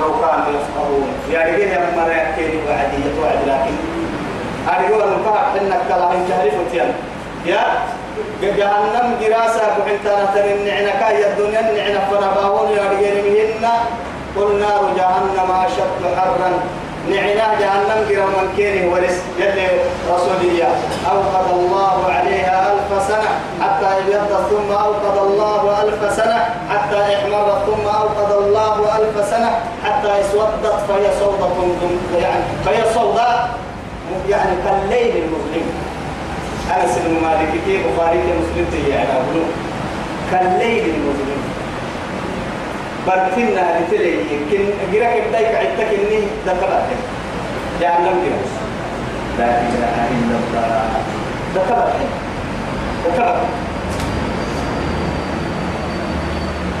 لو 0.00 0.10
كانوا 0.20 0.50
يفقهون. 0.56 1.08
يا 1.32 1.40
رجال 1.40 1.82
من 1.96 2.08
يحكي 2.10 2.46
وعدي 2.68 2.98
يتوعد 3.06 3.40
لكن 3.46 3.74
أرجو 4.68 5.04
أن 5.04 5.10
نقع 5.24 5.40
إنك 5.60 5.80
تلا 5.88 6.12
إن 6.12 6.28
تعرف 6.28 6.54
يا 7.46 7.62
جهنم 8.42 9.16
جراسة 9.20 9.60
كحنتنا 9.60 10.24
ترى 10.34 10.52
نعنك 10.64 11.00
يا 11.20 11.26
الدنيا 11.30 11.62
نعنك 11.62 12.04
فنباهون 12.10 12.70
يا 12.70 12.82
رجال 12.92 13.16
مهنا 13.24 13.72
قل 14.36 14.60
نار 14.60 14.82
جهنم 14.96 15.50
أشد 15.66 16.16
حرا. 16.16 16.50
نعنا 17.10 17.46
جهنم 17.60 18.06
جرا 18.08 18.26
من 18.26 18.52
كينه 18.56 18.92
ورس 18.92 19.16
يلي 19.38 19.68
رسولية 20.12 20.68
أوقد 21.12 21.46
الله 21.52 22.12
عليها 22.12 22.72
ألف 22.72 23.02
سنة 23.08 23.30
حتى 23.62 23.86
ابيضت 23.98 24.32
ثم 24.50 24.72
أوقد 24.72 25.16
الله 25.26 25.82
ألف 25.82 26.14
سنة 26.16 26.38
حتى 26.70 27.14
إحمرت 27.14 27.58
ثم 27.66 27.86
أوقد 28.00 28.32
الله 28.42 28.96
ألف 28.98 29.26
سنة 29.30 29.50
اسودت 30.38 30.74
فهي 30.88 31.10
سودة 31.20 31.48
يعني 32.18 32.42
فهي 32.64 32.94
سوداء 32.94 33.58
يعني 34.28 34.56
كالليل 34.64 35.16
المظلم. 35.16 35.66
أنس 36.76 36.98
بن 36.98 37.22
مالك 37.22 37.48
كيف 37.66 37.80
بخاري 37.86 38.18
مسلم 38.18 38.90
يعني 38.90 39.08
أقول 39.12 39.42
كالليل 40.30 40.84
المظلم. 40.94 41.42
برتنا 43.06 43.80
لتلي 43.80 44.12
يمكن 44.12 44.64
جرك 44.92 45.24
بدايك 45.28 45.54
عدتك 45.54 45.98
ذكرت 46.46 46.86
يعني 47.82 48.04
لم 48.08 48.18
يرس 48.24 48.52
لا 49.38 49.44
إله 49.44 50.08
إلا 50.10 50.36
الله. 50.38 50.84
ذكرت 51.54 51.94
ذكرت 53.06 53.42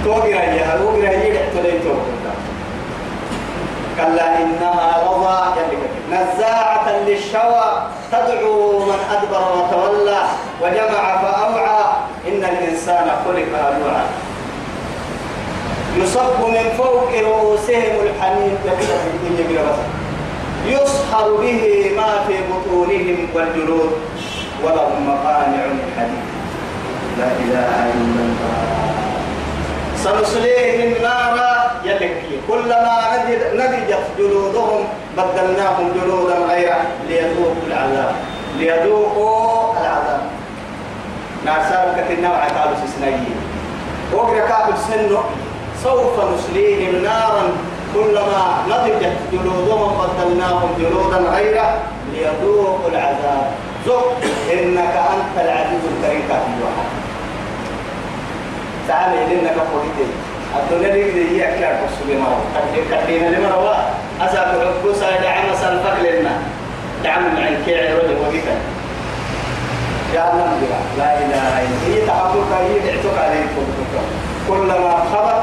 توقي 0.04 0.30
يا 0.30 0.76
توقي 0.76 1.00
يا 1.00 1.50
تلي 1.54 1.78
توقي 1.78 2.27
كلا 3.98 4.26
إنها 4.42 5.02
لظى 5.04 5.38
نزاعة 6.12 6.86
للشوى 7.06 7.66
تدعو 8.12 8.78
من 8.78 9.00
أدبر 9.10 9.44
وتولى 9.56 10.20
وجمع 10.62 11.22
فأوعى. 11.22 11.84
إن 12.28 12.44
الإنسان 12.44 13.10
خلق 13.24 13.48
هلوعا 13.54 14.04
يصب 15.96 16.40
من 16.48 16.74
فوق 16.78 17.10
رؤوسهم 17.20 17.94
الحميم 18.02 18.58
يصهر 20.66 21.32
به 21.40 21.90
ما 21.96 22.24
في 22.26 22.34
بطونهم 22.50 23.28
والجلود 23.34 23.90
ولهم 24.64 25.08
مقامع 25.08 25.66
من 25.66 26.10
لا 27.18 27.26
إله 27.26 27.92
إلا 27.94 28.22
الله. 28.28 29.07
سنصليهم 30.04 31.02
نارا 31.02 31.70
يلكي. 31.84 32.40
كلما 32.48 32.96
نضجت 33.54 34.04
جلودهم 34.18 34.84
بدلناهم 35.16 35.86
جلودا 35.96 36.36
غيرها 36.50 36.84
ليذوقوا 37.08 37.66
العذاب. 37.66 38.14
ليذوقوا 38.58 39.72
العذاب. 39.80 40.20
نعسار 41.46 41.86
كتنا 41.96 42.30
وعتالو 42.30 42.74
سسنين 42.86 43.36
وقرأ 44.12 44.48
كابل 44.48 44.78
سنو 44.88 45.20
سوف 45.84 46.14
نسليهم 46.34 47.02
نارا 47.04 47.44
كلما 47.94 48.44
نضجت 48.68 49.16
جلودهم 49.32 49.90
بدلناهم 49.98 50.68
جلودا 50.78 51.18
غيره 51.34 51.68
ليذوقوا 52.12 52.88
العذاب. 52.88 53.50
ذوق 53.86 54.12
إنك 54.52 54.94
انت 55.12 55.34
العزيز 55.44 55.84
الكريم 55.92 56.22
كافي 56.28 56.54
واحد 56.64 56.88
تعالى 58.88 59.34
لنا 59.34 59.50
كفوتين 59.50 60.10
الدنيا 60.56 60.90
دي 60.94 61.10
دي 61.10 61.42
هي 61.42 61.58
كلا 61.58 61.72
كسبي 61.80 62.14
ما 62.14 62.26
قد 62.54 62.74
كدينا 62.90 63.28
لما 63.36 63.48
روا 63.48 63.74
أساك 64.26 64.54
ربوسا 64.54 65.10
دعم 65.22 65.44
سلفك 65.62 65.96
لنا. 66.04 66.30
دعم 67.04 67.24
عن 67.36 67.62
كيع 67.66 67.80
رجل 67.82 68.16
وقتا 68.20 68.56
يا 70.14 70.32
الله 70.32 70.50
لا 70.98 71.18
إله 71.18 71.44
إلا 71.62 71.94
هي 71.94 72.06
تعبك 72.06 72.50
هي 72.52 72.78
دعتك 72.78 73.18
عليكم 73.18 73.64
كلما 74.48 75.04
خبط 75.12 75.42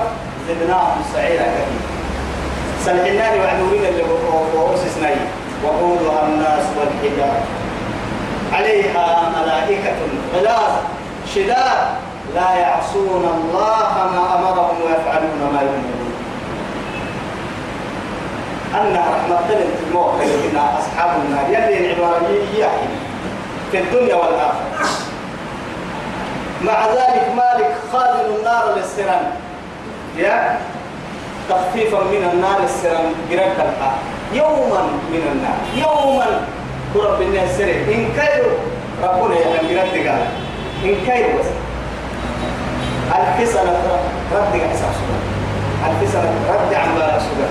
زدناهم 0.49 1.01
سعيرا 1.13 1.43
كثير 1.43 1.81
سنحناني 2.85 3.39
وعدورين 3.39 3.85
اللي 3.85 4.03
وأسسناي 4.55 5.15
وقودها 5.63 6.27
الناس 6.27 6.63
والحجار 6.77 7.39
عليها 8.53 9.31
ملائكة 9.35 9.95
غلاظ 10.35 10.71
شداد. 11.35 11.87
لا 12.35 12.55
يعصون 12.55 13.23
الله 13.37 13.93
ما 14.15 14.35
أمرهم 14.35 14.75
ويفعلون 14.85 15.53
ما 15.53 15.61
يؤمرون 15.61 16.13
أن 18.75 18.95
رحمة 18.95 19.47
في 19.47 19.87
الموقع 19.87 20.23
إن 20.23 20.57
أصحاب 20.57 21.09
النار 21.25 21.45
يلي 21.49 21.93
العبارة 21.93 22.27
هي 22.27 22.67
في 23.71 23.77
الدنيا 23.79 24.15
والآخرة. 24.15 24.89
مع 26.61 26.85
ذلك 26.85 27.31
مالك 27.35 27.75
خادم 27.93 28.35
النار 28.39 28.75
للسران 28.75 29.31
يا؟ 30.17 30.57
تخفيفا 31.49 31.99
من 32.03 32.29
النار 32.33 32.59
السران 32.63 33.13
قرب 33.31 33.93
يوما 34.33 34.81
من 35.11 35.21
النار. 35.31 35.87
يوما. 35.87 36.41
قرب 36.95 37.21
الناس 37.21 37.59
إن 37.61 38.07
كيرو 38.15 38.51
ربنا 39.03 39.35
يحن 39.39 39.65
قرب 39.65 40.17
إن 40.83 40.95
كيرو 41.05 41.39
ألف 43.11 43.49
سنة 43.53 43.77
رد 44.33 44.53
حساب 44.71 44.91
سنة 44.99 45.19
ألف 45.87 46.11
سنة 46.13 46.31
رد 46.49 46.73
عن 46.73 46.95
بالك 46.95 47.19
سنة 47.19 47.47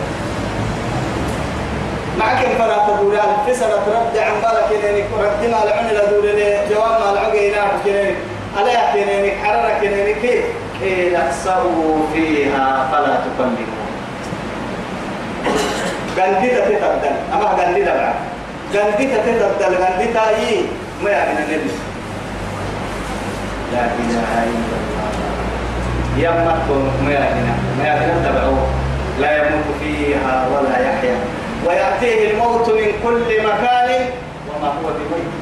معك 2.18 2.46
فلا 2.58 2.76
تقول 2.76 3.14
ألف 3.14 3.56
سنة 3.56 3.84
رد 3.86 4.18
عن 4.18 4.32
بالك 4.42 4.64
كنينك 4.70 5.06
رد 5.18 5.50
ما 5.50 5.64
لعن 5.70 5.86
لدول 5.88 6.38
جواب 6.70 7.00
ما 7.00 7.14
لعقينا 7.14 7.62
كنينك 7.84 8.16
ألا 8.58 8.92
كنينك 8.92 9.36
حرر 9.44 9.70
كنينك 9.82 10.16
كيف 10.22 10.44
قيل 10.80 11.16
اخسروا 11.16 12.06
فيها 12.12 12.88
فلا 12.92 13.16
تكلمون 13.24 13.84
قنديتا 16.18 16.60
تتبدل 16.68 17.16
أما 17.34 17.44
قنديتا 17.48 17.94
بعد 17.94 18.14
قنديتا 18.74 19.16
تتبدل 19.26 19.84
قنديتا 19.84 20.30
يي 20.30 20.62
ما 21.04 21.10
يعني 21.10 21.38
النبي 21.38 21.70
لا 23.72 23.80
إله 23.84 24.44
إلا 24.44 24.76
الله 24.78 25.43
يهنا 26.18 26.54
ما 27.04 27.84
يهنا 27.84 28.30
تبعوه 28.30 28.66
لا 29.20 29.36
يموت 29.36 29.64
فيها 29.80 30.48
ولا 30.52 30.78
يحيا. 30.78 31.16
ويأتيه 31.66 32.30
الموت 32.30 32.68
من 32.68 32.92
كل 33.04 33.42
مكان 33.42 33.90
وما 34.48 34.68
هو 34.68 34.82
بميت. 34.82 35.32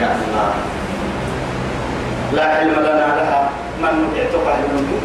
يا 0.00 0.06
الله. 0.06 0.54
لا 2.32 2.44
علم 2.44 2.70
لنا 2.70 3.06
لها. 3.18 3.50
من 3.82 4.14
يعتقى 4.16 4.54
من 4.58 5.00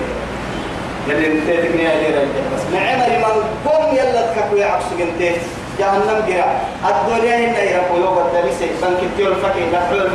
يلي 1.07 1.27
انتيتك 1.27 1.75
نيا 1.75 1.95
ليرا 1.95 2.21
بس 2.55 2.61
نعم 2.73 2.99
لمن 3.09 3.43
قم 3.65 3.95
يلا 3.95 4.21
تككو 4.33 4.55
يعكس 4.55 4.85
انتيت 4.99 5.41
جهنم 5.79 6.23
جرا. 6.27 6.59
الدنيا 6.89 7.37
هنا 7.37 7.61
يقولوا 7.63 8.15
بالدرسة 8.15 8.67
بنك 8.81 8.99
الدول 9.03 9.35
فكي 9.35 9.63
نحول 9.73 10.09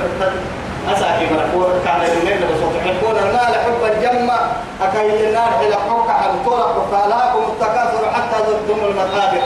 أساكي 0.88 1.26
مركور 1.34 1.70
كان 1.84 2.00
يمين 2.00 2.40
بصوت 2.48 2.72
تحبون 2.76 3.16
المال 3.16 3.54
حب 3.64 3.82
الجمة. 3.92 4.38
أكي 4.82 5.28
النار 5.28 5.50
إلى 5.60 5.74
حق 5.74 6.08
حلطورة 6.10 6.78
وفالاكم 6.78 7.42
التكاثر 7.52 8.10
حتى 8.14 8.38
زرتم 8.46 8.84
المقابر. 8.84 9.42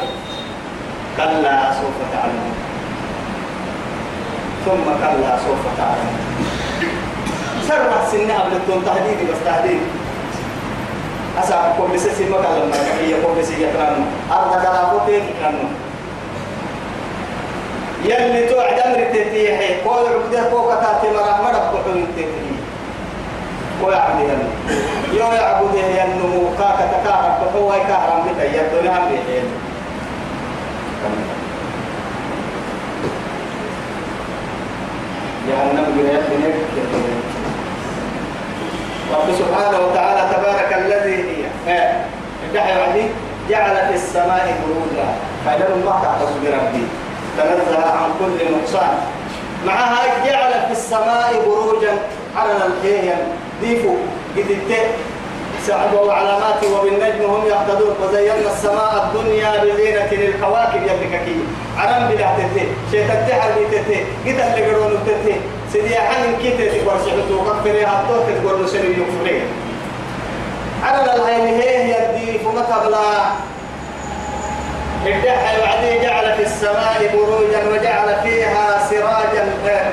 كلا 1.16 1.72
سوف 1.72 1.96
تعلمون. 2.12 2.54
ثم 4.64 4.84
كلا 4.84 5.36
سوف 5.36 5.62
تعلمون. 5.78 6.18
سرع 7.68 8.04
سنها 8.12 8.44
بالدون 8.50 8.84
تهديدي 8.84 9.24
بس 9.32 9.40
تهديد. 9.44 9.80
أساكي 11.42 11.70
كل 11.78 12.00
سيسي 12.00 12.24
مكالا 12.24 12.64
ما 12.64 12.76
كهي 12.76 13.14
كل 13.22 13.44
سيسي 13.44 13.62
يتنانو 13.62 14.04
أرض 14.32 14.52
كلا 14.62 14.84
فوتين 14.90 15.24
يتنانو 15.24 15.68
يلي 18.06 18.48
توعد 18.48 18.78
أمر 18.78 19.00
تتيحي. 19.14 19.80
قول 19.84 20.04
عبده 20.12 20.50
فوق 20.50 20.70
تاتي 20.74 21.08
مرح 21.14 21.40
مرح 21.40 21.64
بحوم 21.72 22.06
تتيحي. 22.12 22.56
ويعبد 23.82 24.20
يلي. 24.20 24.48
يو 25.18 25.32
يعبد 25.32 25.74
ينمو 25.74 26.42
كاكا 26.58 26.84
تكاكا 26.92 27.38
بحوم 27.42 27.70
كهرم 27.88 28.18
بتا 28.26 28.44
يدو 28.44 28.78
لهم 28.84 29.04
بيحيل 29.08 29.46
جهنم 35.48 35.86
جريت 35.96 36.24
بنك 36.30 36.56
رب 39.14 39.28
سبحانه 39.38 39.78
وتعالى 39.86 40.22
تبارك 40.34 40.70
الذي 40.72 41.16
هي. 41.66 41.80
الدحية 42.46 43.08
جعل 43.50 43.76
في 43.88 43.94
السماء 43.94 44.44
بروجا. 44.62 45.08
فإذا 45.44 45.66
الله 45.74 45.96
تعالى 46.02 46.24
بربي. 46.42 46.84
تنزه 47.36 47.52
عن 47.52 47.65
كل 48.18 48.52
نقصان. 48.52 48.98
معها 49.66 50.26
جعل 50.26 50.52
في 50.66 50.72
السماء 50.72 51.42
بروجا 51.46 51.94
على 52.36 52.52
الحيان 52.66 53.22
ديفو 53.62 53.94
قد 54.36 54.56
سعد 55.66 55.94
وعلامات 55.94 56.64
وبالنجم 56.64 57.24
هم 57.24 57.42
يهتدون. 57.46 57.94
وزينا 58.02 58.52
السماء 58.52 58.92
الدنيا 59.04 59.50
بزينة 59.64 60.10
للكواكب 60.12 60.82
يبككي 60.82 61.36
عرم 61.78 62.08
بلا 62.08 62.28
تتي 62.38 62.66
شيء 62.90 63.06
تتحل 63.06 63.52
بتتي 63.64 63.98
قد 64.26 64.40
اللي 64.40 64.66
قرون 64.66 64.98
تتي 65.06 65.34
سيدي 65.72 65.96
حن 65.96 66.36
كيتي 66.42 66.66
تقول 66.68 66.96
شحتو 67.06 67.38
قفري 67.50 67.84
هاتو 67.84 68.14
تقول 68.14 68.64
نسلي 68.64 68.90
يكفري 68.90 69.42
على 70.82 71.14
العين 71.14 71.46
هي 71.46 71.90
يدي 71.90 72.38
فما 72.38 72.60
تبلا 72.60 73.32
ادعى 75.04 75.60
وعدي 75.60 75.98
جعل 76.02 76.34
في 76.34 76.42
السماء 76.42 77.10
بروجا 77.14 77.60
وجعل 77.72 78.08
فيها 78.22 78.88
سراجا 78.90 79.44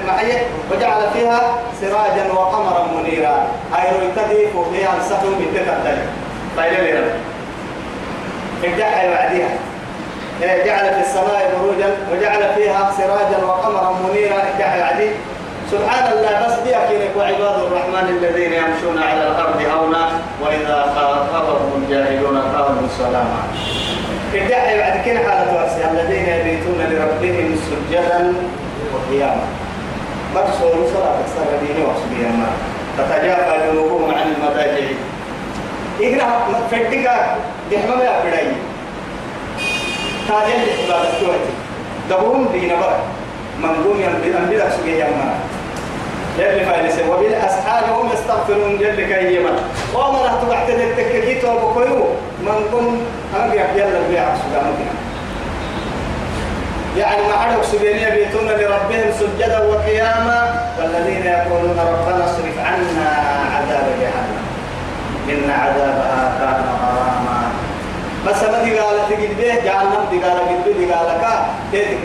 معي 0.08 0.42
وجعل 0.72 1.02
فيها 1.14 1.42
سراجا 1.82 2.34
وقمرا 2.34 2.88
منيرا. 2.88 3.48
أي 3.76 3.88
يتديف 4.06 4.50
فيها 4.74 4.98
السحو 5.00 5.28
من 5.28 5.48
تكتل 5.56 5.98
طيب 6.58 6.74
لي 6.84 7.04
ادعى 8.64 9.10
وعديها. 9.10 9.50
جعل 10.42 10.94
في 10.94 11.02
السماء 11.02 11.54
بروجا 11.60 11.98
وجعل 12.12 12.54
فيها 12.56 12.92
سراجا 12.98 13.46
وقمرا 13.46 13.96
منيرا. 14.08 14.38
ادعى 14.56 14.82
وعدي. 14.82 15.10
سبحان 15.72 16.14
الله 16.14 16.48
بس 16.48 16.60
دي 16.60 16.76
وعباد 17.18 17.60
الرحمن 17.60 18.18
الذين 18.18 18.54
يمشون 18.54 19.04
على 19.04 19.28
الأرض 19.28 19.62
هونا 19.62 20.10
وإذا 20.42 20.94
خاطبهم 20.96 21.84
الجاهلون 21.84 22.38
قالوا 22.38 22.88
سلاما. 22.98 23.44
ادعي 24.36 24.78
بعد 24.78 25.06
كل 25.06 25.18
حالة 25.18 25.56
واسع 25.56 25.92
الذين 25.92 26.26
يبيتون 26.30 26.80
لربهم 26.90 27.56
سجدا 27.70 28.34
وقياما. 28.94 29.48
مقصور 30.36 30.88
صلاة 30.94 31.16
أكثر 31.20 31.46
ديني 31.68 31.86
وصبيا 31.86 32.30
ما. 32.30 32.48
تتجافى 32.98 33.72
جنوبهم 33.72 34.16
عن 34.16 34.36
المضاجع. 34.36 34.88
إقرأ 36.02 36.30
فتك 36.72 37.10
دحمة 37.72 38.04
يا 38.04 38.24
بداي 38.26 38.48
تاجل 40.28 40.60
إقبال 40.70 41.08
التوتي 41.14 41.54
دبون 42.10 42.50
دين 42.52 42.70
بر 42.70 42.96
منقوم 43.64 44.02
ينبي 44.02 44.38
أنبي 44.38 44.58
لك 44.58 44.72
يلي 46.40 46.66
فايلسي 46.66 47.10
وبالأسحار 47.10 47.84
هم 47.94 48.10
يستغفرون. 48.14 48.78
جل 48.78 48.96
كيما 48.96 49.54
وما 49.94 50.26
رح 50.26 50.34
تبعت 50.42 50.70
التككيت 50.70 51.46
وبكيو 51.46 52.06
من 52.42 52.60
قم 52.74 52.98
أنبيا 53.42 53.68
يلا 53.76 54.00
بيع 54.10 54.26
سبحانه 54.36 54.78
يعني 56.98 57.22
ما 57.28 57.34
عرف 57.34 57.66
سبينية 57.66 58.10
بيتون 58.10 58.48
لربهم 58.48 59.12
سجدا 59.20 59.60
وقياما. 59.60 60.70
والذين 60.80 61.26
يقولون 61.26 61.80
ربنا 61.80 62.26
اصرف 62.26 62.58
عنا 62.60 63.10
عذاب 63.56 63.86
جهنم. 64.02 64.44
إن 65.30 65.52
عذابها 65.52 66.34
كان 66.40 66.64
غراما. 66.82 67.52
بس 68.28 68.44
ما 68.44 68.64
دي 68.64 68.80
قالت 68.80 69.02
تجد 69.10 69.38
به 69.38 69.54
جهنم 69.66 70.06
دي 70.12 70.20
قالت 70.24 70.42
قد 70.42 70.78
دي 70.78 70.86
قالت 70.94 71.22
كا 71.22 71.46
تيتك 71.72 71.98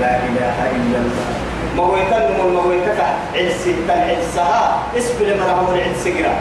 لا 0.00 0.16
إله 0.16 0.56
إلا 0.76 0.98
الله. 0.98 1.51
مويتن 1.76 2.22
من 2.38 2.48
مويتك. 2.54 3.00
عدسي 3.34 3.72
تن 3.88 3.90
عدسها 3.90 4.82
اسم 4.98 5.18
لما 5.24 5.46
نعمل 5.46 5.80
عدس 5.80 6.04
قرا 6.08 6.34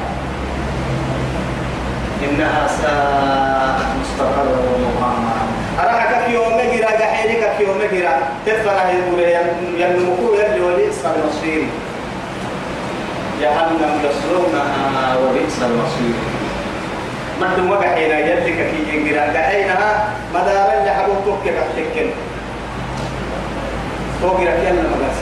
إنها 2.24 2.68
ساءت 2.68 3.88
مستقرا 4.02 4.56
ومقاما 4.68 5.36
أراك 5.80 6.26
في 6.26 6.34
يوم 6.34 6.54
قرا 6.54 6.92
قحيلك 7.02 7.44
في 7.58 7.64
يوم 7.64 7.82
قرا 7.92 8.16
تدفع 8.46 8.90
ينمكو 9.78 10.34
يلي 10.34 10.62
وليس 10.62 11.00
المصير. 11.06 11.64
جهنم 13.42 13.94
يصلونها 14.06 15.18
وبئس 15.18 15.58
المصير. 15.62 16.16
ما 17.42 17.48
دم 17.58 17.72
وقحينا 17.72 18.20
يلك 18.20 18.58
في 18.72 18.78
جنجرا 18.92 19.22
قحينها 19.22 19.92
مدارا 20.34 20.86
لحبوبك 20.86 21.44
كتكن 21.46 22.10
فوق 24.22 24.40
ركيان 24.40 24.76
لما 24.76 25.06
قاس 25.06 25.18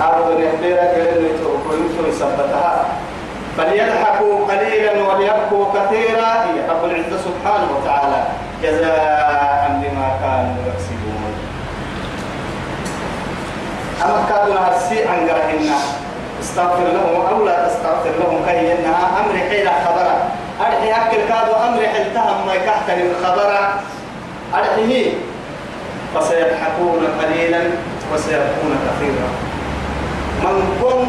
أعرض 0.00 0.30
الإحبيرة 0.30 0.80
قلنا 0.80 1.28
يتوقعون 1.28 2.06
يثبتها 2.08 2.84
فليضحكوا 3.58 4.46
قليلا 4.46 4.92
وليبكوا 4.92 5.66
كثيرا. 5.74 6.28
هي 6.44 6.70
رب 6.70 6.84
العزة 6.84 7.18
سبحانه 7.24 7.68
وتعالى 7.76 8.24
جزاء 8.62 9.80
بما 9.82 10.08
كانوا 10.22 10.56
يكسبون. 10.66 11.32
أما 14.04 14.24
كانوا 14.28 14.60
هسي 14.60 15.08
عن 15.08 15.28
قرهنا 15.28 15.76
استغفر 16.40 16.84
لهم 16.84 17.26
أو 17.26 17.44
لا 17.44 17.68
تستغفر 17.68 18.10
لهم 18.20 18.44
كي 18.46 18.72
إنها 18.72 19.20
أمر 19.20 19.38
حيلة 19.38 19.72
خبرة 19.86 20.16
أرحي 20.60 20.90
أكل 20.92 21.16
كادوا 21.28 21.68
أمر 21.68 21.86
حلتهم 21.86 22.46
ما 22.46 22.54
يكحتن 22.54 23.00
الخبرة 23.00 23.74
أرحي 24.54 25.12
فسيضحكون 26.14 27.00
قليلا 27.22 27.60
وسيبكون 28.14 28.72
كثيرا. 28.86 29.28
من 30.44 30.78
قم 30.82 31.06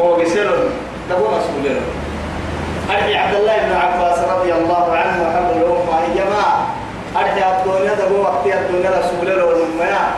هو 0.00 0.16
بسر 0.16 0.68
تقول 1.10 1.30
أرحي 2.90 3.14
عبد 3.14 3.34
الله 3.34 3.56
بن 3.56 3.72
عباس 3.72 4.18
رضي 4.18 4.52
الله 4.52 4.92
عنه 4.92 5.22
وحب 5.22 5.56
الأمة 5.56 6.00
يا 6.02 6.24
جماعة 6.24 6.66
أرحي 7.16 7.40
الدنيا 7.56 7.94
تقول 7.94 8.20
وقت 8.20 8.46
الدنيا 8.46 8.90
رسول 8.90 9.30
الله 9.30 9.44
والمياه 9.44 10.08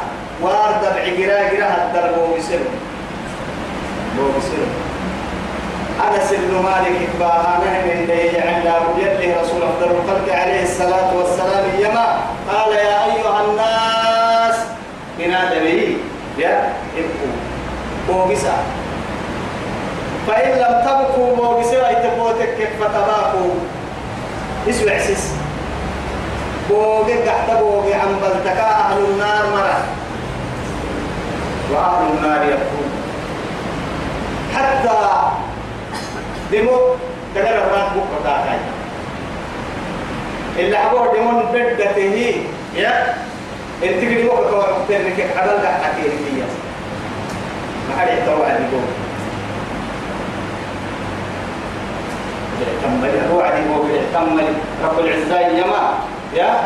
وارد 0.43 0.83
بعجرا 0.95 1.55
جرا 1.55 1.71
حتى 1.71 1.99
هو 1.99 2.37
بسر 2.37 2.61
هو 4.19 4.29
بسر 4.39 4.63
أنس 5.99 6.33
بن 6.33 6.55
مالك 6.63 7.09
باهانا 7.21 7.85
من 7.85 8.07
دي 8.07 8.39
عند 8.41 8.67
أبو 8.67 8.93
رسول 9.41 9.63
أفضل 9.63 9.91
الخلق 9.91 10.35
عليه 10.35 10.63
الصلاة 10.63 11.17
والسلام 11.17 11.65
يما 11.79 12.19
قال 12.53 12.73
يا 12.73 13.05
أيها 13.05 13.41
الناس 13.45 14.57
من 15.19 15.35
آدمه 15.35 15.97
يا 16.39 16.73
ابقوا 16.97 17.35
بوغسا 18.09 18.57
فإن 20.27 20.51
لم 20.59 20.85
تبقوا 20.87 21.37
بوغسا 21.37 21.91
يتبوتك 21.91 22.57
كيف 22.57 22.83
فتباكوا 22.83 23.55
اسمع 24.69 24.93
عسيس 24.93 25.33
بوغي 26.71 27.29
قحت 27.29 27.51
بوغي 27.61 27.95
عن 27.95 28.17
بلتكا 28.23 28.63
أهل 28.71 28.99
النار 29.05 29.47
مرة. 29.53 29.85
وأهل 31.73 32.07
النار 32.19 32.43
يبقون 32.43 32.91
حتى 34.55 34.89
دمو 36.53 36.95
تقدر 37.35 37.49
الرات 37.49 37.89
بكرة 37.93 38.21
تاعي 38.25 38.59
اللي 40.59 40.77
حبوه 40.79 41.15
دمون 41.17 41.43
بدته 41.53 42.35
يا 42.77 43.15
انت 43.85 43.99
في 44.01 44.23
دموك 44.23 44.35
كوا 44.51 44.63
ترنك 44.89 45.27
عدل 45.37 45.63
ده 45.63 45.69
حكي 45.69 46.03
هي 46.03 46.43
ما 47.89 48.01
حد 48.01 48.09
يتوقع 48.23 48.57
دمو 48.57 48.81
كمل 52.83 53.11
هو 53.33 53.41
عدي 53.41 53.61
هو 53.71 53.83
كمل 54.15 54.45
رب 54.85 54.99
العزة 54.99 55.41
يما 55.41 55.95
يا 56.35 56.61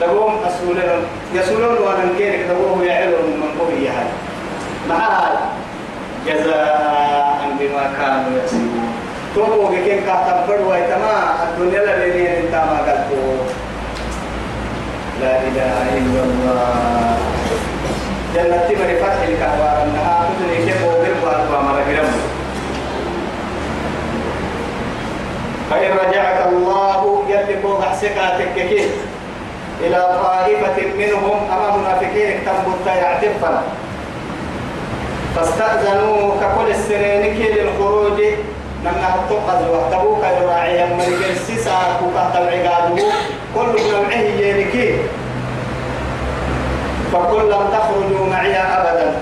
دقوم 0.00 0.40
أسولون 0.44 1.04
يسولون 1.34 1.76
وأنا 1.78 2.18
كيرك 2.18 2.46
دقوم 2.50 2.82
يعلون 2.82 3.22
من 3.40 3.58
قوي 3.60 3.88
هاي 3.88 4.06
مع 4.88 5.28
جزاء 6.26 7.56
بما 7.60 7.92
كانوا 7.98 8.38
يكسبون 8.38 8.91
لا 15.20 15.34
إله 15.48 15.76
إلا 15.98 16.20
الله 16.28 17.16
جنة 18.34 18.68
فإن 25.70 25.90
رجعك 26.04 26.46
الله 26.52 27.22
يلي 27.28 27.54
بوضع 27.62 27.94
سكاتك 27.94 28.54
كيف 28.54 28.92
إلى 29.80 30.20
طائفة 30.24 30.78
منهم 30.98 31.36
أمام 31.52 31.80
منافقين 31.80 32.44
تنبت 32.44 32.86
يعتفنا 32.86 33.62
فاستأذنوا 35.36 36.34
ككل 36.40 36.70
السنين 36.70 37.22
للخروج 37.56 38.20
نمنا 38.84 39.08
التقض 39.14 39.60
وحتبوك 39.70 40.24
يراعي 40.42 40.94
مريك 40.94 41.30
السيسا 41.30 41.78
كوكا 42.00 42.30
تبعي 42.34 42.68
كل 43.54 43.74
نوعه 43.92 44.22
يلكي 44.38 44.98
فقل 47.12 47.50
لم 47.50 47.64
تخرجوا 47.72 48.26
معي 48.30 48.56
أبدا. 48.56 49.14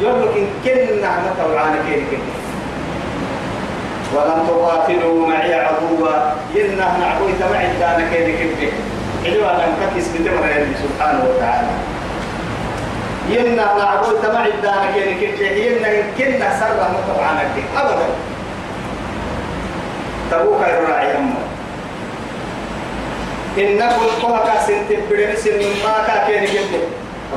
يقول 0.00 0.22
لك 0.22 0.36
إن 0.36 0.46
كنا 0.64 1.00
نعمة 1.00 1.54
وعانا 1.54 1.78
كيف 1.88 2.20
ولم 4.14 4.46
تقاتلوا 4.48 5.28
معي 5.28 5.54
عدوا. 5.54 6.14
إنه 6.56 6.98
نعبوي 7.00 7.32
تمعي 7.40 7.66
دانا 7.80 8.10
كيف 8.12 8.72
حلوة 9.24 9.50
أن 9.50 9.72
كيس 9.94 10.08
بتمر 10.08 10.66
سبحانه 10.82 11.24
وتعالى. 11.28 11.68
ينا 13.30 13.74
نعبوي 13.78 14.14
تمعي 14.22 14.52
دانا 14.62 14.86
كيف 14.94 15.20
كيف 15.20 15.40
ينا 15.40 15.88
كنا 16.18 16.60
سر 16.60 16.76
مطبعانا 16.94 17.42
كيف 17.54 17.78
أبدا. 17.78 18.08
تبوك 20.30 20.60
الراعي 20.62 21.16
أمه. 21.16 21.42
إنكم 23.58 24.06
قهك 24.22 24.48
سنتبرين 24.66 25.36
سن 25.36 25.62
ما 25.84 25.94
كاكين 26.06 26.44
جد 26.44 26.72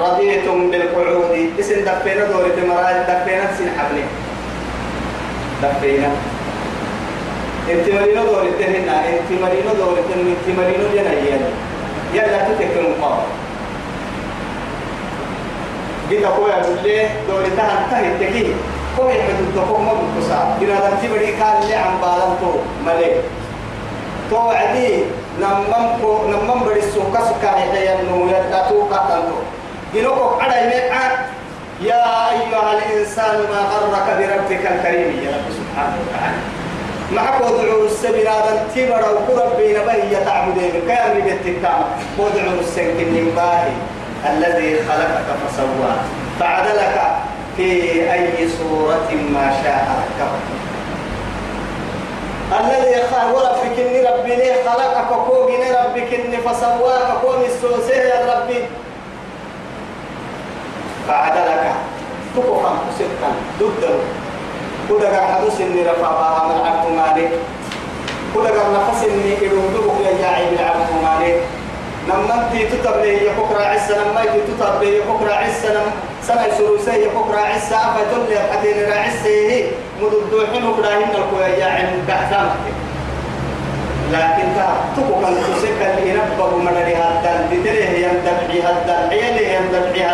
رضيتم 0.01 0.71
بالقعود. 0.71 1.33
اسم 1.59 1.79
دفينا 1.85 2.23
دوري 2.25 2.51
تمراد 2.57 2.97
دفينا 3.09 3.45
سن 3.57 3.69
حبلي 3.77 4.05
دفينا. 5.63 6.11
انت 7.71 7.85
مرينو 7.89 8.23
دوري 8.23 8.51
تنهنا 8.59 8.95
انت 9.09 9.29
مرينو 9.41 9.71
دوري 9.79 10.01
تنهنا 10.09 10.35
انت 10.35 10.47
مرينو 10.59 10.85
جنايا 10.95 11.37
يلا 12.13 12.39
تتكلم 12.47 12.93
مقام 12.99 13.19
جيت 16.09 16.25
أقول 16.25 16.51
لي 16.83 17.07
دوري 17.29 17.49
تهان 17.57 17.83
تهي 17.91 18.09
تكيه 18.19 18.53
كم 18.97 19.09
يحدد 19.09 19.47
دفوق 19.55 19.79
ما 19.79 19.93
بكسا 19.93 20.57
إن 20.61 20.69
هذا 20.69 20.97
تبري 21.03 21.31
كان 21.39 21.57
لي 21.67 21.75
عم 21.75 21.93
بالنتو 22.01 22.51
ملك 22.85 23.23
توعدي 24.29 25.03
نمم 25.41 25.87
كو 26.01 26.27
نمم 26.27 26.63
بدي 26.63 26.81
سوكا 26.81 27.19
سوكا 27.27 27.51
هي 27.57 28.01
إنه 28.01 28.31
يدتو 28.31 28.89
كاتنتو 28.89 29.39
ينوكو 29.93 30.39
على 30.41 30.55
يمع 30.61 31.01
يا 31.81 32.29
أيها 32.29 32.73
الإنسان 32.77 33.35
ما 33.51 33.59
غرك 33.71 34.07
بربك 34.17 34.63
الكريم 34.71 35.09
يا 35.25 35.29
رب 35.35 35.47
سبحانه 35.59 35.95
وتعالى. 36.01 36.39
معك 37.15 37.41
ودعو 37.41 37.85
السبيل 37.85 38.27
هذا 38.27 38.67
تبرا 38.75 39.09
وقرب 39.09 39.57
بين 39.57 39.77
بهي 39.87 40.25
تعبدين 40.25 40.73
كان 40.87 41.21
بيتكام 41.21 41.83
ودعو 42.19 42.59
السنك 42.59 42.97
النباهي 43.01 43.75
الذي 44.29 44.77
خلقك 44.87 45.27
فسواك. 45.41 46.01
فعدلك 46.39 46.97
في 47.57 47.69
أي 48.13 48.49
صورة 48.49 49.09
ما 49.33 49.53
شاء 49.63 49.87
ركبك 49.99 50.63
الذي 52.59 53.01
خلق 53.11 53.33
ربك 53.49 53.79
إني 53.79 54.01
ربي 54.01 54.35
ليه 54.35 54.55
خلقك 54.69 55.07
كوغني 55.27 55.71
ربك 55.71 56.13
إني 56.13 56.37
فسواك 56.37 57.07
كومي 57.21 57.45
السوسيه 57.45 57.95
يا 57.95 58.35
ربي. 58.35 58.59
فعدلك. 61.07 61.73
تقوى 62.35 62.71
ستا 62.95 63.31
ضده 63.59 63.95
كذا 64.89 65.21
حدث 65.27 65.61
إني 65.61 65.81
رفعها 65.81 66.47
من 66.47 66.67
عبد 66.67 66.85
مالك. 66.97 67.31
كذا 68.35 68.63
نفس 68.73 69.03
إني 69.03 69.33
إلوه 69.47 69.93
يا 70.05 70.21
جاعي 70.21 70.49
بالعبد 70.49 70.89
مالك. 71.03 71.41
لما 72.07 72.47
انت 72.51 72.73
تتبلي 72.73 73.25
يفكر 73.25 73.61
عسى 73.61 73.93
لما 73.93 74.21
انت 74.21 74.31
تتبلي 74.47 74.97
يفكر 74.97 75.33
عسى 75.33 75.81
سنة 76.27 76.47
سروسي 76.57 76.91
يفكر 76.91 77.35
عسى. 77.35 77.75
فتل 77.95 78.33
يحدين 78.33 78.89
رعسي 78.89 79.71
مددوحين 80.01 80.67
وكراهين 80.67 81.07
الكوية 81.15 81.65
عن 81.65 82.03
بحثامك 82.07 82.73
لكن 84.11 84.43
تا 84.55 84.67
تبقى 84.97 85.31
تسكت 85.35 85.97
اللي 85.97 86.09
ينبغ 86.09 86.57
مدري 86.57 86.95
هذا 86.95 87.47
تدري 87.51 88.03
يندبعي 88.03 88.61
هذا 88.61 89.07
عيالي 89.11 89.53
يندبعي 89.55 90.05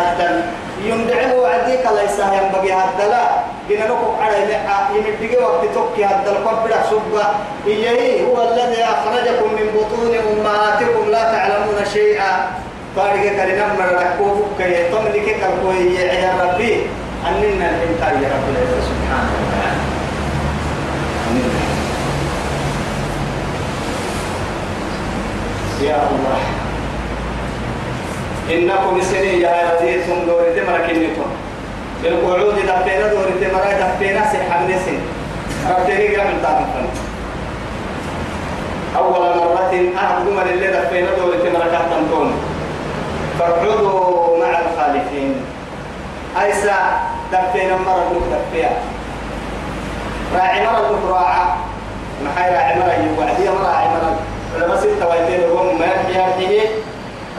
هذا 0.80 0.94
يندعه 0.94 1.46
عديك 1.48 1.80
ليس 2.02 2.18
ينبغي 2.18 2.72
هذا 2.72 3.08
لا 3.08 3.28
جينا 3.68 3.84
لكم 3.84 4.16
على 4.20 4.36
يمدقي 4.94 5.42
وقت 5.44 5.64
توكي 5.74 6.04
هذا 6.04 6.30
القبر 6.30 6.70
سبا 6.90 7.34
إيه 7.66 8.24
هو 8.26 8.42
الذي 8.52 8.84
أخرجكم 8.84 9.48
من 9.54 9.66
بطون 9.74 10.14
أمهاتكم 10.14 11.10
لا 11.10 11.22
تعلمون 11.22 11.84
شيئا 11.92 12.50
فارق 12.96 13.22
كلنا 13.22 13.66
من 13.66 13.86
ركوب 13.94 14.46
كي 14.58 14.88
تملك 14.90 15.36
كالكوي 15.40 15.94
يا 15.94 16.32
ربي 16.42 16.86
أننا 17.28 17.70
الإنتاج 17.70 18.22
يا 18.22 18.28
رب 18.28 18.48
سبحانه 18.88 19.30
وتعالى 19.40 19.80
يا 25.82 25.96
الله 25.96 26.59
إنكم 28.50 29.00
سنين 29.02 29.40
يا 29.40 29.52
رزيتم 29.70 30.26
دوري 30.26 30.50
تمركنكم 30.60 31.30
بالقعود 32.02 32.54
دفينا 32.54 33.06
دوري 33.12 33.32
تمرا 33.40 33.72
دفينا 33.82 34.24
سحب 34.32 34.70
نسن 34.70 34.98
ربتني 35.70 36.16
قبل 36.16 36.42
تاكفن 36.42 36.86
أول 38.96 39.20
مرة 39.20 39.70
أحد 39.96 40.22
من 40.26 40.46
اللي 40.52 40.66
دفينا 40.66 41.10
دوري 41.18 41.38
تمرا 41.38 41.66
كهتنتون 41.66 42.32
فاقعدوا 43.38 44.38
مع 44.38 44.58
الخالفين. 44.58 45.34
أيسا 46.42 46.76
دفينا 47.32 47.76
مرة 47.76 48.20
دفيا. 48.32 48.70
راعي 50.34 50.66
مرة 50.66 51.00
راعى 51.10 51.46
محاي 52.24 52.54
راعي 52.54 52.78
مرة 52.78 52.92
يوعدي 52.92 53.48
مرة 53.48 53.68
راعي 53.68 53.88
مرة. 53.88 54.18
لما 54.58 54.76
ستة 54.76 55.08
ويتين 55.08 55.50
وهم 55.50 55.78
ما 55.78 55.86
يحيى 55.86 56.60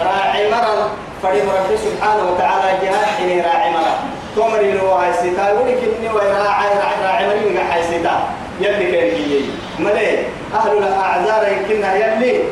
راعي 0.04 0.52
مرة 0.52 0.90
فريم 1.24 1.50
ربي 1.50 1.78
سبحانه 1.78 2.24
وتعالى 2.32 2.68
جهاد 2.82 3.06
حين 3.18 3.42
راعي 3.46 3.72
مرة 3.72 3.96
تمري 4.36 4.72
لو 4.72 4.92
هاي 4.92 5.14
سيتا 5.14 5.50
يقولك 5.50 5.80
إني 5.98 6.10
وراعي 6.14 6.70
راعي 6.78 6.98
راعي 7.04 7.24
مرة 7.28 7.52
يقع 7.52 7.76
هاي 7.76 7.84
سيتا 7.84 8.16
يلي 8.62 8.92
كان 8.92 9.08
يجي 9.08 9.46
ملي 9.80 10.10
أهل 10.54 10.78
الأعذار 10.78 11.52
يمكنها 11.52 11.96
يلي. 11.96 12.44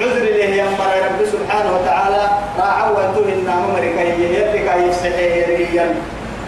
عذر 0.00 0.24
له 0.24 0.44
يا 0.44 0.64
رب 0.64 1.20
سبحانه 1.32 1.70
وتعالى. 1.76 2.22
راعوا 2.58 2.96
وانتهنا 2.96 3.54
ممرك 3.54 3.96
يلي 4.18 4.58
كاي 4.58 4.88
يستحيه 4.88 5.46
ريا 5.46 5.94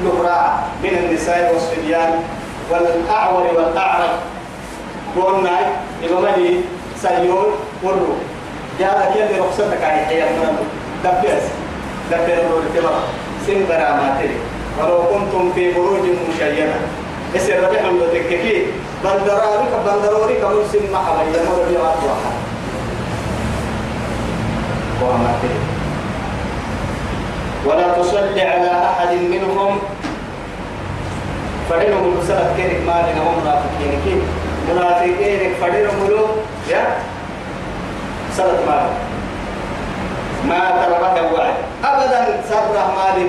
نقرا 0.05 0.63
من 0.83 0.93
النساء 0.99 1.53
والصبيان 1.55 2.13
والأعور 2.71 3.47
والأعرج. 3.57 4.15
قلنا 5.17 5.59
إمامني 6.05 6.61
سيول 7.03 7.49
ورو. 7.83 8.17
جاء 8.83 9.15
يلي 9.17 9.41
رخصتك 9.41 9.83
عن 9.83 9.99
حياة 10.07 10.31
مرمو 10.39 10.65
دبيس 11.05 11.45
دبيس 12.11 12.39
نور 12.51 12.63
التمر 12.67 12.95
سن 13.47 13.61
براماتري 13.69 14.37
ولو 14.79 14.99
كنتم 15.13 15.53
في 15.55 15.73
بروج 15.73 16.01
مشيدة 16.29 16.75
إسر 17.37 17.63
ربيع 17.65 17.83
من 17.83 18.03
تككي 18.13 18.67
بندرارك 19.05 19.73
بندرورك 19.87 20.43
مسلم 20.45 20.93
محبا 20.93 21.23
يمر 21.23 21.59
بيوات 21.69 21.99
واحد. 22.09 22.35
واماتري 25.03 25.59
ولا 27.67 28.03
تصلي 28.03 28.43
على 28.43 28.71
أحد 28.91 29.13
منهم. 29.15 29.79
فإنهم 31.71 32.05
المسألة 32.13 32.55
كيرك 32.57 32.81
مالنا 32.87 33.23
ومنافقين 33.23 33.93
كيف 34.05 34.23
منافقين 34.71 35.53
ملو 36.03 36.27
يا 36.71 36.85
سلط 38.37 38.61
مال 38.69 38.87
ما 40.49 40.59
تربك 40.83 41.33
وعد 41.33 41.55
أبدا 41.85 42.41
سر 42.49 42.73
مال 42.97 43.27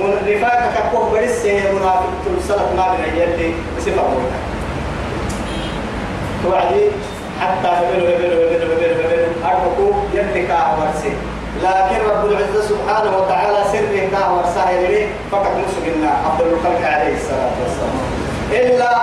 من 0.00 0.12
رفاقك 0.28 0.90
كوه 0.92 1.10
برس 1.10 1.44
منافق. 1.46 2.12
تل 2.24 2.42
سلط 2.48 2.68
مال 2.76 3.18
يلي 3.18 3.54
بصفة 3.78 4.02
موتا 4.02 4.38
توعدي 6.44 6.84
حتى 7.40 7.68
هبلوا 7.68 8.08
هبلوا 8.08 8.44
هبلوا 8.44 8.74
هبلوا 8.74 9.06
هبلوا 9.06 9.34
أربكوا 9.44 9.92
يلي 10.14 10.42
ورسي 10.80 11.12
لكن 11.62 12.04
رب 12.10 12.24
العزة 12.26 12.62
سبحانه 12.68 13.16
وتعالى 13.16 13.64
سره 13.72 14.08
كاه 14.12 14.36
ورساه 14.36 14.70
يلي 14.70 15.06
فقط 15.32 15.52
مسلمنا 15.68 16.10
عبد 16.10 16.40
الخلق 16.40 16.82
عليه 16.90 17.14
الصلاة 17.14 17.52
والسلام. 17.62 17.96
إلا 18.52 18.96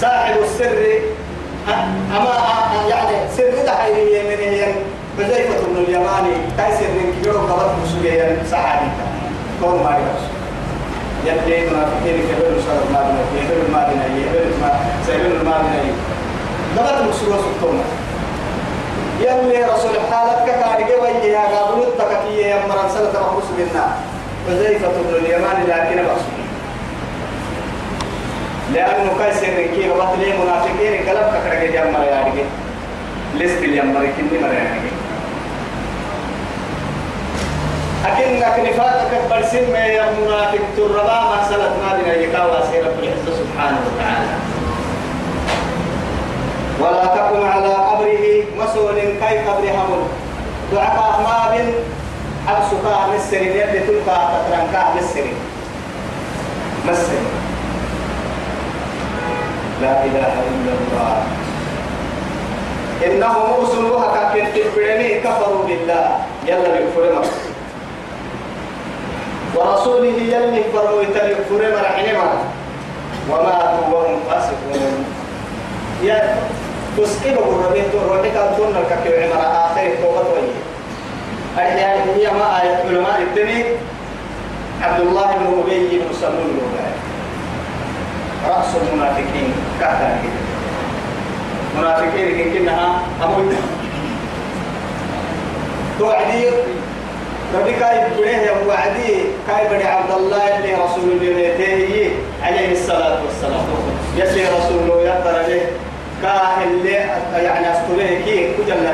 صاحب 0.00 0.36
السر 0.42 1.00
أما 1.68 2.34
يعني 2.88 3.16
سر 3.36 3.64
ده 3.66 3.72
حيرية 3.76 4.22
من 4.22 4.38
هي 4.42 4.64
حذيفة 5.18 5.66
بن 5.66 5.76
اليماني 5.76 6.34
كاي 6.56 6.72
سر 6.76 6.90
من 6.98 7.20
كيلو 7.22 7.38
قبض 7.38 7.70
مسؤولية 7.84 8.36
صحابي 8.50 8.86
كون 9.60 9.82
ما 9.84 9.90
يرس 9.90 10.24
يبدي 11.26 11.70
منافقين 11.70 12.16
كبر 12.28 12.50
شرط 12.66 12.84
ما 12.92 13.00
بنا 13.02 13.40
يبر 13.42 13.70
ما 13.72 13.88
بنا 13.88 14.06
يبر 14.16 14.46
ما 14.62 14.70
سيبر 15.06 15.44
ما 15.44 15.58
بنا. 15.62 15.92
قبض 16.76 17.08
مسؤولية 17.08 17.36
سبتونا. 17.42 17.84
يلي 19.20 19.64
رسول 19.64 19.96
حالك 20.12 20.44
كارجة 20.46 21.02
ويا 21.02 21.40
قابلت 21.40 21.88
تككية 21.98 22.46
يا 22.46 22.56
سنة 22.94 23.20
مخصوص 23.20 23.50
منا. 23.58 23.96
حذيفة 24.48 24.88
بن 24.88 25.14
اليمان 25.24 25.62
لكن 25.68 26.04
مقصود 26.04 26.43
لأنه 28.74 29.10
كيس 29.18 29.40
كي 29.74 29.90
وقت 29.90 30.18
لي 30.18 30.32
منافقين 30.38 31.04
كارجة 31.04 31.74
يا 31.74 31.84
مران 31.90 32.04
يعني 32.04 32.42
لست 33.34 33.58
اليمر 33.58 34.06
كني 34.16 34.38
مران 34.42 34.54
يعني 34.54 34.90
أكنك 38.06 38.68
نفاقك 38.68 39.12
برسم 39.30 39.74
يا 39.74 40.04
منافق. 40.20 40.58
تربا 40.76 41.02
ما 41.02 41.46
سلت 41.48 41.72
ما 41.82 41.98
بنا 41.98 42.14
يكاوى 42.14 42.58
سيرة 42.72 42.94
العزة 43.02 43.32
سبحانه 43.40 43.78
وتعالى. 43.86 44.34
ولا 46.80 47.06
تكن 47.06 47.48
على 47.48 47.74
قبره 47.74 48.44
مسؤول 48.58 48.94
كي 48.94 49.38
قبر 49.38 49.64
همل 49.70 50.02
دعك 50.72 50.96
ما 50.96 51.50
بن 51.52 51.72
أبسكا 52.48 53.06
مسر 53.14 53.42
يلي 53.42 53.80
تلقى 53.80 54.28
تترنكا 54.32 54.94
مسر 54.96 55.26
مسر 56.88 57.18
لا 59.84 60.04
إله 60.04 60.32
إلا 60.48 60.72
الله. 60.80 61.14
إنهم 63.04 63.46
رسلها 63.60 64.32
كنت 64.32 64.56
كفروا 65.24 65.62
بالله. 65.68 66.08
يلا 66.48 66.68
بكفر 66.74 67.04
مكة 67.16 67.44
ورسوله 69.54 70.18
يلي 70.32 70.62
فروا 70.72 71.02
يتلفر 71.02 71.60
مرحنما 71.76 72.28
وماتوا 73.30 73.86
وهم 73.92 74.20
فاسقون. 74.30 75.04
يا 76.02 76.36
تسكيب 76.96 77.36
الربيع 77.38 77.84
تروحي 77.92 78.30
كان 78.30 78.48
تون 78.56 78.76
الكبير 78.76 79.14
عمر 79.22 79.40
آخر 79.40 79.86
توبة 80.02 80.24
وجه 80.32 80.58
أحيانا 81.58 82.16
هي 82.16 82.26
ما 82.32 82.46
آية 82.62 82.76
علماء 82.88 83.22
الدنيا. 83.22 83.64
عبد 84.82 85.00
الله 85.00 85.28
بن 85.40 85.46
أبي 85.60 85.98
بن 85.98 86.10
سلول 86.20 86.56
رأس 88.48 88.70
المنافقين. 88.76 89.52
كهتا 89.80 90.16
منافقين 91.78 92.52
كنها 92.54 93.02
أموت 93.24 93.52
توعدي 95.98 96.44
ربي 97.54 97.72
كاي 97.72 98.00
بنيه 98.18 98.36
يا 98.36 98.52
وعدي 98.66 99.14
كاي 99.48 99.68
بني 99.70 99.84
عبد 99.84 100.10
الله 100.10 100.56
اللي 100.58 100.74
رسول 100.74 101.10
الله 101.22 102.10
عليه 102.42 102.72
الصلاة 102.72 103.18
والسلام 103.24 103.64
يسي 104.16 104.44
رسول 104.44 104.78
الله 104.82 105.02
يقدر 105.02 105.38
عليه 105.44 105.62
كاه 106.22 106.64
اللي 106.64 106.90
يعني 107.44 107.72
أستوله 107.72 108.06
كي 108.24 108.48
كجلنا 108.58 108.92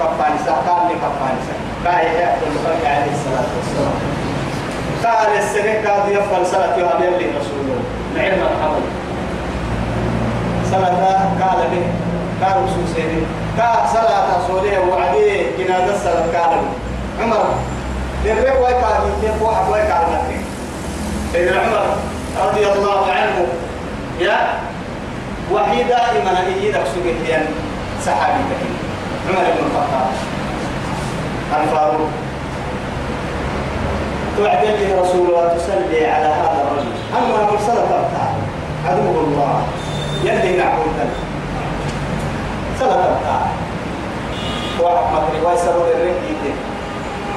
كفاني 0.00 0.38
سكان 0.46 0.88
لي 0.88 0.94
كفاني 0.94 1.40
كاه 1.84 2.00
يحب 2.00 2.38
الخلق 2.42 2.88
عليه 2.90 3.12
الصلاة 3.12 3.48
والسلام. 3.56 3.98
قال 5.04 5.38
السنة 5.38 5.72
كاد 5.72 6.12
يفعل 6.12 6.46
صلاة 6.46 6.76
يوم 6.78 7.02
يلي 7.02 7.26
رسول 7.40 7.58
الله 7.60 7.80
العلم 8.16 8.42
الحمد 8.42 8.82
صلاة 10.70 11.20
قال 11.40 11.60
به 11.72 11.86
قال 12.42 12.64
رسول 12.64 12.84
سيدي 12.94 13.22
كاه 13.56 13.86
صلاة 13.92 14.24
رسوله 14.38 14.80
وعدي 14.88 15.46
جنازة 15.58 15.98
صلاة 16.04 16.26
قال 16.38 16.58
عمر 17.22 17.44
للرب 18.24 18.62
ويكا 18.62 18.88
من 19.22 19.38
واحد 19.40 19.72
ويكا 19.72 19.94
على 19.94 20.20
سيدنا 21.32 21.60
عمر 21.60 21.86
رضي 22.46 22.66
الله 22.72 23.06
عنه 23.12 23.46
يا 24.20 24.38
وحي 25.52 25.82
دائما 25.82 26.32
يدك 26.62 26.84
سجيا 26.94 27.46
صحابي 28.06 28.42
عمر 29.28 29.44
بن 29.44 29.66
الخطاب. 29.66 30.08
الفاروق. 31.62 32.08
تعدل 34.38 34.98
رسول 35.00 35.28
الله 35.28 35.48
تصلي 35.48 36.06
على 36.06 36.26
هذا 36.26 36.64
الرجل. 36.64 36.92
أما 37.18 37.50
مرسله 37.50 37.74
تبتع 37.74 38.26
عدو 38.86 39.20
الله. 39.20 39.62
يلي 40.24 40.56
نعبد 40.56 41.10
سنة 42.78 42.88
تبتع 42.88 43.40
واحد 44.80 45.12
مطري 45.12 45.40
ويسروا 45.46 45.86
للرجل 45.86 46.54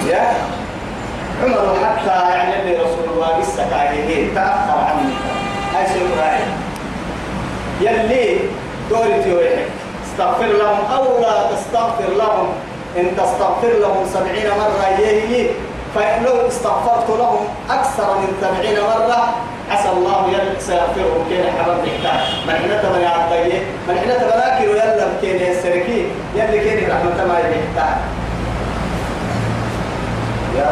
يا. 0.08 0.34
عمر 1.44 1.78
حتى 1.86 2.30
يعني 2.30 2.62
اللي 2.62 2.78
رسول 2.78 3.06
الله 3.14 3.28
قصة 3.28 3.76
عليه 3.76 4.34
تأخر 4.36 4.80
عني. 4.80 5.14
هاي 5.76 5.88
شيء 5.94 6.08
راعي 6.20 6.44
يلي 7.82 8.40
دوري 8.90 9.24
تيوحي 9.24 9.66
استغفر 10.06 10.46
لهم 10.46 10.80
أو 10.96 11.22
لا 11.22 11.56
تستغفر 11.56 12.14
لهم. 12.18 12.48
إن 12.98 13.18
تستغفر 13.18 13.74
لهم 13.80 14.06
سبعين 14.14 14.50
مرة 14.50 15.00
يهي. 15.00 15.50
فإن 15.96 16.26
استغفرت 16.48 17.10
لهم 17.10 17.48
أكثر 17.70 18.18
من 18.18 18.28
سبعين 18.42 18.80
مرة 18.80 19.34
عسى 19.72 19.90
الله 19.90 20.20
يلك 20.36 20.60
سيغفرهم 20.60 21.22
كين 21.30 21.44
حبب 21.60 21.78
نحتاج. 21.86 22.22
من 22.48 22.54
حين 22.62 22.72
تبني 22.84 23.06
عبدالله 23.06 23.62
من 23.88 23.96
حين 24.00 24.12
تبناكي 24.22 24.68
ويلا 24.68 25.08
كين 25.22 25.36
يسركي 25.52 26.00
يلي 26.36 26.60
كين 26.60 26.90
رحمة 26.90 27.20
ما 27.28 27.38
يحتاج 27.40 27.98
يا 30.58 30.68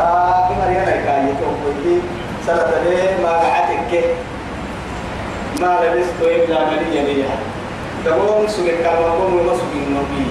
عمر 0.50 0.72
يا 0.72 0.82
نكاية 0.82 1.34
توقفي 1.40 1.96
سنة 2.48 2.72
ليه 2.90 3.24
ما 3.24 3.30
قعدتك 3.30 3.94
ما 5.62 5.80
لبست 5.84 6.20
إلا 6.22 6.60
مليا 6.70 7.02
ليا 7.04 7.30
تقوم 8.06 8.48
سوى 8.48 8.70
الكلمة 8.70 9.10
قوم 9.20 9.34
ومسوى 9.40 9.80
النبي 9.88 10.26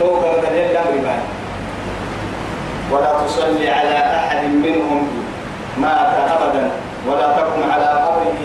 فوق 0.00 0.22
الدليل 0.34 0.70
الأمر 0.70 1.16
ولا 2.92 3.12
تصلي 3.26 3.70
على 3.70 3.96
أحد 4.16 4.44
منهم. 4.44 5.08
مات 5.78 6.14
أبدا. 6.30 6.70
ولا 7.06 7.26
تقم 7.36 7.60
على 7.72 7.88
قبره. 8.04 8.40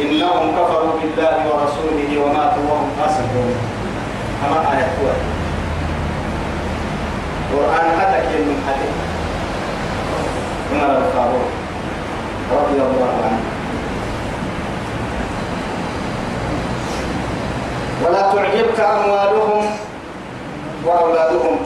إنهم 0.00 0.44
كفروا 0.56 0.94
بالله 1.00 1.36
ورسوله 1.48 2.10
وماتوا 2.22 2.64
وهم 2.70 2.90
فاسقون. 3.00 3.54
أما 4.44 4.58
آية 4.72 4.88
قرآن 7.52 7.86
حتى 8.00 8.18
من 8.48 8.58
حديث. 8.68 8.94
عمر 10.72 10.96
الفاروق 10.96 11.48
رضي 12.52 12.78
الله 12.80 13.12
عنه. 13.24 13.42
ولا 18.04 18.22
تعجبك 18.32 18.80
أموالهم 18.80 19.64
وأولادهم. 20.84 21.56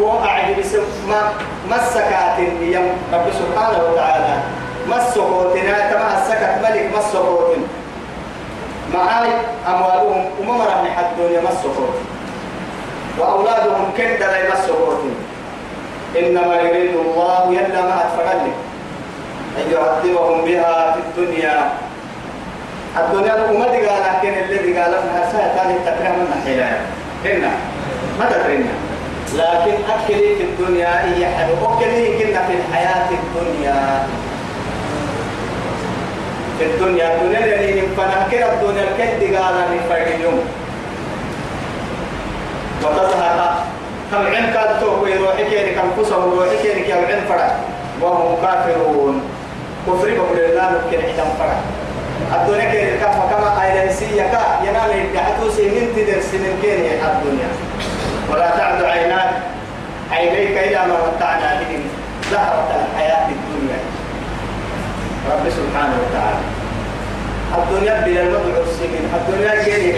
هو 0.00 0.24
أعجب 0.24 0.58
ما 1.08 1.20
ما 1.70 1.76
السكات 1.76 2.38
يم 2.62 2.86
رب 3.12 3.26
سبحانه 3.32 3.78
وتعالى 3.88 4.34
السكوتنا 4.96 5.90
كما 5.90 6.18
السكت 6.18 6.54
ملك 6.62 6.90
السكوت 6.98 7.56
معاي 8.94 9.30
أموالهم 9.68 10.24
وما 10.40 10.64
الدنيا 11.00 11.40
ما 11.40 11.48
السكوت 11.48 11.94
وأولادهم 13.18 13.92
كن 13.96 14.04
دلي 14.04 14.48
ما 14.48 14.54
السكوت 14.58 15.00
إنما 16.18 16.54
يريد 16.56 16.96
الله 16.96 17.52
يلا 17.52 17.82
ما 17.82 18.02
أتفعل 18.04 18.40
أن 19.58 19.72
يعذبهم 19.72 20.44
بها 20.44 20.92
في 20.92 20.98
الدنيا. 20.98 21.72
الدنيا 22.98 23.34
الأمة 23.34 23.66
قال 23.66 24.02
لكن 24.02 24.34
الذي 24.44 24.78
قال 24.78 24.90
لها 24.92 25.32
سهتان 25.32 25.70
التكرم 25.70 26.18
من 26.18 26.42
حيلا 26.44 26.68
هنا. 27.24 27.50
ما 28.18 28.26
تدرينا 28.30 28.72
لكن 29.34 29.74
أكلي 29.90 30.36
في 30.36 30.42
الدنيا 30.42 31.04
هي 31.04 31.26
حلو 31.26 31.54
أكلي 31.74 32.18
كنا 32.18 32.46
في 32.46 32.52
الحياة 32.52 33.08
الدنيا. 33.10 34.06
الدنيا. 36.62 37.14
الدنيا 37.14 37.40
اللي 37.44 37.82
فنحكي 37.96 38.44
الدنيا 38.44 38.82
الكد 38.82 39.34
قال 39.36 39.54
فرق 39.88 40.06
اليوم 40.14 40.40
وتزهق 42.82 43.64
كم 44.10 44.26
عين 44.26 44.46
كاد 44.54 44.80
تو 44.80 45.04
ويروحي 45.04 45.44
كيري 45.44 45.74
كم 45.74 46.02
فسهم 46.02 46.32
ويروحي 46.32 46.56
كيري 46.62 46.82
كم 46.82 47.04
عين 47.08 47.20
فرع 47.28 47.50
وهم 48.00 48.36
كافرون. 48.42 49.22
كفر 49.86 50.08
بقول 50.16 50.38
الله 50.38 50.70
ممكن 50.70 50.98
عدم 50.98 51.30
فرع 51.38 51.58
الدنيا 52.34 52.70
كيري 52.72 52.98
كم 52.98 53.12
كما 53.30 53.50
أيلنسية 53.64 54.22
كا. 54.22 54.42
ينال 54.64 54.90
يدعتو 54.96 55.50
سنين 55.50 55.88
تدر 55.96 56.20
سنين 56.20 56.54
كيري 56.62 57.00
الدنيا. 57.00 57.48
ولا 58.30 58.50
تعد 58.50 58.82
عيناك. 58.82 59.30
عينيك 60.12 60.58
إلى 60.58 60.80
ما 60.88 60.96
متعنا 61.06 61.60
بهم. 61.60 61.82
زهرة 62.30 62.68
الحياة 62.80 63.28
الدنيا. 63.28 63.78
رب 65.28 65.44
سبحانه 65.50 65.96
وتعالى. 66.02 66.44
الدنيا 67.58 68.00
بلا 68.00 68.22
المدعو 68.22 68.62
السنين. 68.62 69.04
الدنيا 69.14 69.64
كيري 69.64 69.92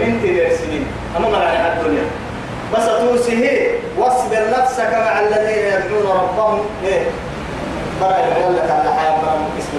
من 0.00 0.20
تدر 0.22 0.56
سنين؟ 0.56 0.84
أما 1.16 1.28
مرة 1.28 1.38
الدنيا. 1.38 2.06
بس 2.74 2.86
توسيه 2.86 3.78
واصبر 3.98 4.42
نفسك 4.58 4.92
مع 4.94 5.20
الذين 5.20 5.64
يدعون 5.64 6.06
ربهم. 6.06 6.60
إيه؟ 6.84 7.02
برا 8.00 8.16
يقول 8.16 8.56
لك 8.56 8.70
على 8.70 8.94
حياة 8.94 9.20
برا 9.22 9.34
اسم 9.58 9.78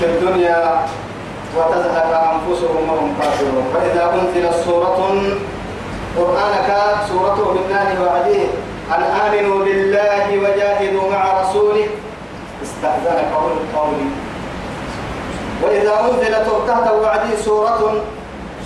في 0.00 0.04
الدنيا 0.06 0.86
وتزهق 1.56 2.10
أنفسهم 2.34 2.88
وهم 2.88 3.14
كافرون. 3.20 3.64
فإذا 3.74 4.12
أنزلت 4.14 4.54
سورة 4.64 4.98
قرآنك 6.16 6.70
سورة 7.08 7.38
بالله 7.54 7.88
وعديه 8.02 8.46
أن 8.94 9.02
آمنوا 9.02 9.64
بالله 9.64 10.26
وجاهدوا 10.38 11.10
مع 11.10 11.22
رسوله. 11.42 11.86
استأذنك 12.62 13.28
أولو 13.36 13.56
القول. 13.64 13.94
وإذا 15.62 15.92
أنزلت 16.00 16.46
تحت 16.68 16.90
وعدي 16.92 17.36
سورة 17.44 18.02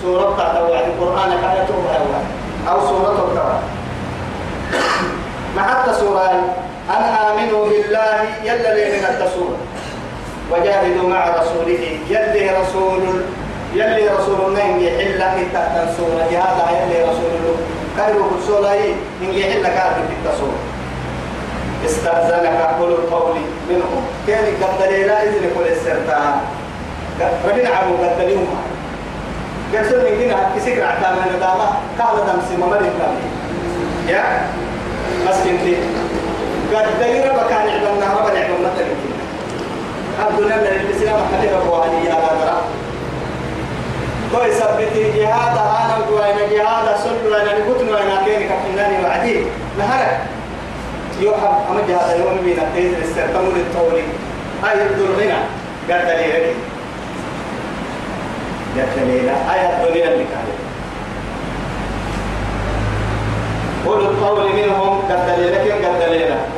سورة 0.02 0.36
تحت 0.38 0.56
وعد 0.60 0.84
القرآن 0.84 1.30
كانت 1.42 1.70
أو 2.68 2.80
سورة 2.80 3.28
الكرة 3.28 3.60
ما 5.56 5.62
حتى 5.62 5.94
سورة 5.94 6.30
أن 6.90 7.02
آمنوا 7.02 7.68
بالله 7.68 8.20
يلا 8.44 8.74
من 8.74 9.04
التسورة 9.04 9.56
وجاهدوا 10.52 11.08
مع 11.08 11.28
رسوله 11.28 11.98
يلي 12.10 12.50
رسول 12.60 13.02
يلي 13.74 14.08
رسول 14.08 14.40
الله 14.46 14.66
يحل 14.86 15.18
تحت 15.54 15.74
سورة 15.96 16.28
هذا 16.30 16.64
يلي 16.70 17.02
رسول 17.02 17.30
الله. 17.38 17.56
خير 17.96 18.16
رسول 18.38 18.66
إن 19.22 19.34
يحل 19.34 19.62
كافر 19.62 20.02
في 20.08 20.14
التسورة 20.18 20.58
استأذنك 21.86 22.56
أقول 22.60 22.90
القول 22.92 23.36
منهم. 23.70 24.02
كان 24.26 24.44
قد 24.62 24.92
لا 24.92 25.22
إذن 25.22 25.50
كل 25.54 25.66
السرطان؟ 25.72 26.40
ربنا 27.20 27.68
عبو 27.68 27.94
قد 28.02 28.20
اليوم 28.20 28.48
قرسل 29.74 29.98
من 30.04 30.22
هنا 30.22 30.50
كسكر 30.56 30.84
عتامة 30.84 31.36
ندامة 31.36 31.68
قال 31.98 32.16
دمسي 32.26 32.56
ممرد 32.56 32.92
يا 34.08 34.22
مسكين 35.28 35.58
دي 35.64 35.76
قد 36.76 36.86
دليل 37.00 37.22
بكان 37.22 37.68
عبنا 37.68 38.14
رب 38.14 38.26
العبنا 38.26 38.70
تلك 38.78 38.96
الدنيا 40.30 40.56
من 40.56 40.66
الإسلام 40.66 41.16
علي 41.82 42.10
على 42.10 42.28
درا 42.40 42.62
كوي 44.32 44.52
سبتي 44.52 45.12
جهاد 45.16 45.56
أنا 45.56 45.96
وأنا 46.10 46.46
جهاد 46.52 46.96
سل 46.96 47.32
وأنا 47.32 47.58
نقول 47.58 47.88
وأنا 47.88 48.24
كيني 48.24 48.44
كفناني 48.44 49.04
وعدي. 49.04 49.44
نهار. 49.78 50.06
يوحب 51.20 51.54
أما 51.70 51.80
جهاد 51.88 52.20
يوم 52.20 52.38
بينا 52.44 52.62
تيز 52.74 52.92
الاسترتموا 52.94 53.52
للطولي 53.52 54.02
هاي 54.64 54.82
الدنيا 54.82 55.38
قد 55.90 56.06
دليل. 56.06 56.54
يا 58.76 58.86
دليل. 58.96 59.28
هاي 59.28 59.60
الدنيا 59.66 60.08
اللي 60.08 60.24
كانت 60.24 60.58
قول 63.86 64.00
القول 64.00 64.52
منهم 64.52 65.00
قد 65.10 65.40
لكن 65.40 65.72
قد 65.72 65.98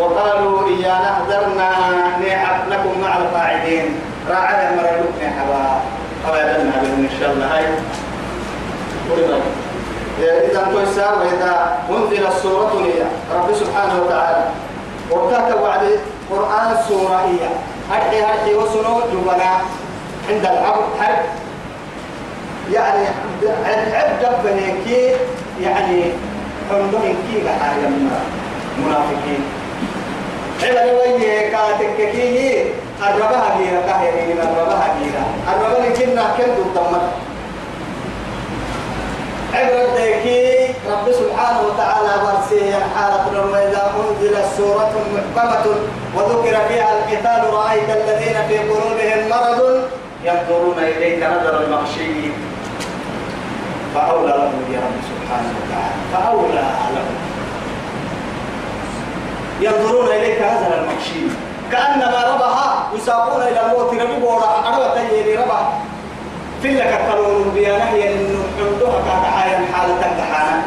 وقالوا 0.00 0.68
إيانا 0.68 1.12
احذرنا 1.12 1.70
نعب 2.20 2.68
لكم 2.70 3.00
مع 3.00 3.16
القاعدين. 3.16 3.84
راعي 4.30 4.76
مرلوك 4.76 5.14
نحبا 5.22 5.80
أبدا 6.28 6.70
بهم 6.82 7.08
شاء 7.20 7.32
الله 7.32 7.46
هاي 7.56 7.64
إذا 10.20 10.68
توسع 10.72 11.14
وإذا 11.14 11.78
أنزل 11.90 12.26
السورة 12.26 12.84
هي 12.84 13.02
رب 13.34 13.54
سبحانه 13.54 14.02
وتعالى 14.02 14.44
وقتها 15.10 15.54
وعد 15.54 15.80
قرآن 16.30 16.76
السورة 16.78 17.16
هي 17.16 17.48
هرحي 17.90 18.22
هرحي 18.22 18.54
وسنو 18.54 19.00
جبنا 19.12 19.50
عند 20.30 20.46
العبد 20.46 20.84
حرب 21.00 21.24
يعني 22.72 23.06
عبد 23.94 24.44
بنيكي 24.44 25.16
يعني 25.62 26.02
عندهم 26.70 27.02
كي 27.02 27.48
حاجة 27.60 27.88
منافقين 28.78 29.59
ذيكي 39.96 40.74
رب 40.92 41.12
سبحانه 41.12 41.61
وتعالى 41.68 42.12
برسيه 42.24 42.74
حالة 42.94 43.50
وإذا 43.52 43.92
أنزلت 44.00 44.44
سورة 44.56 44.92
محكمة 45.14 45.64
وذكر 46.16 46.56
فيها 46.68 46.88
القتال 46.98 47.54
رأيت 47.54 47.88
الذين 47.90 48.36
في 48.48 48.58
قلوبهم 48.58 49.28
مرض 49.30 49.61
ينظرون 50.24 50.78
إليك 50.78 51.22
نظر 51.24 51.61
المغشي 51.64 52.30
فأولى 53.94 54.28
لهم 54.28 54.64
يا 54.72 54.80
رب 54.80 54.98
سبحانه 55.11 55.52
وتعالى 55.61 56.00
فأولى 56.12 56.66
لهم 56.94 57.39
ينظرون 59.61 60.06
إليك 60.06 60.42
هذا 60.42 60.80
المخشي 60.80 61.20
كأنما 61.72 62.34
ربها 62.34 62.88
يساقون 62.96 63.42
إلى 63.42 63.61
الموت. 63.61 63.90
ربي 63.94 64.20
بورا 64.20 64.64
أروى 64.68 64.90
تيني 64.94 65.34
ربا 65.36 65.68
في 66.62 66.68
لك 66.74 66.86
القانون 67.00 67.50
بيانه 67.54 67.90
إنه 67.90 68.42
عندها 68.58 69.00
كدعايا 69.00 69.61
حالة 69.74 69.94
امتحانا 69.94 70.62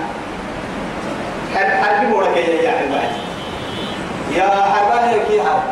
حرب 1.56 2.10
بورا 2.12 2.28
كي 2.34 2.40
يا 2.40 2.72
عبادي 2.72 3.20
يا 4.36 4.44
حربان 4.44 5.14
الكيها 5.14 5.64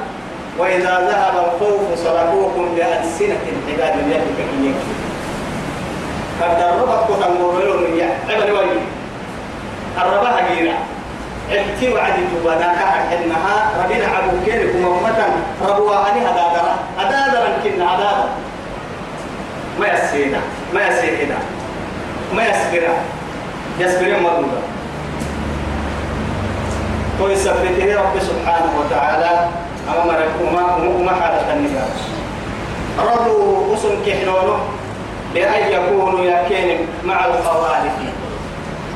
وإذا 0.60 1.00
ذهب 1.10 1.46
الخوف 1.46 1.82
صرفوكم 2.04 2.76
بألسنة 2.76 3.38
عباد 3.70 3.96
يدك 4.08 4.40
إياك 4.62 4.76
قد 6.42 7.06
كتن 7.08 7.42
موريون 7.42 7.98
يا 7.98 8.10
عبد 8.30 8.50
وي 8.50 8.66
الربا 9.98 10.30
هجيرا 10.40 10.74
ابتي 11.52 11.94
وعدي 11.94 12.22
تبانا 12.36 12.74
كحر 12.74 13.00
حنها 13.10 13.72
ربنا 13.84 14.06
عبو 14.08 14.46
كيرك 14.46 14.76
ممتا 14.76 15.28
ربوا 15.68 15.96
عني 15.96 16.22
هدادرا 16.22 16.74
هدادرا 16.98 17.50
كنا 17.64 17.96
هدادرا 17.96 18.30
ما 19.80 19.88
يسينا 19.88 20.40
ما 20.74 20.88
يسينا 20.88 21.38
ما 22.36 22.44
يسبرا. 22.44 22.94
يسبرا 23.80 24.20
مضمودا 24.20 24.62
كوي 27.20 27.36
سبته 27.36 27.96
رب 28.02 28.16
سبحانه 28.20 28.72
وتعالى. 28.80 29.48
أمامك 29.90 30.34
وما 30.42 30.76
وما 30.76 31.12
حالة 31.12 31.54
النجاة. 31.54 31.96
رضوا 33.00 33.76
أسن 33.76 34.06
كحنونه 34.06 34.60
بأن 35.34 35.72
يكونوا 35.72 36.26
يكين 36.26 36.88
مع 37.06 37.26
الخوالف 37.26 37.96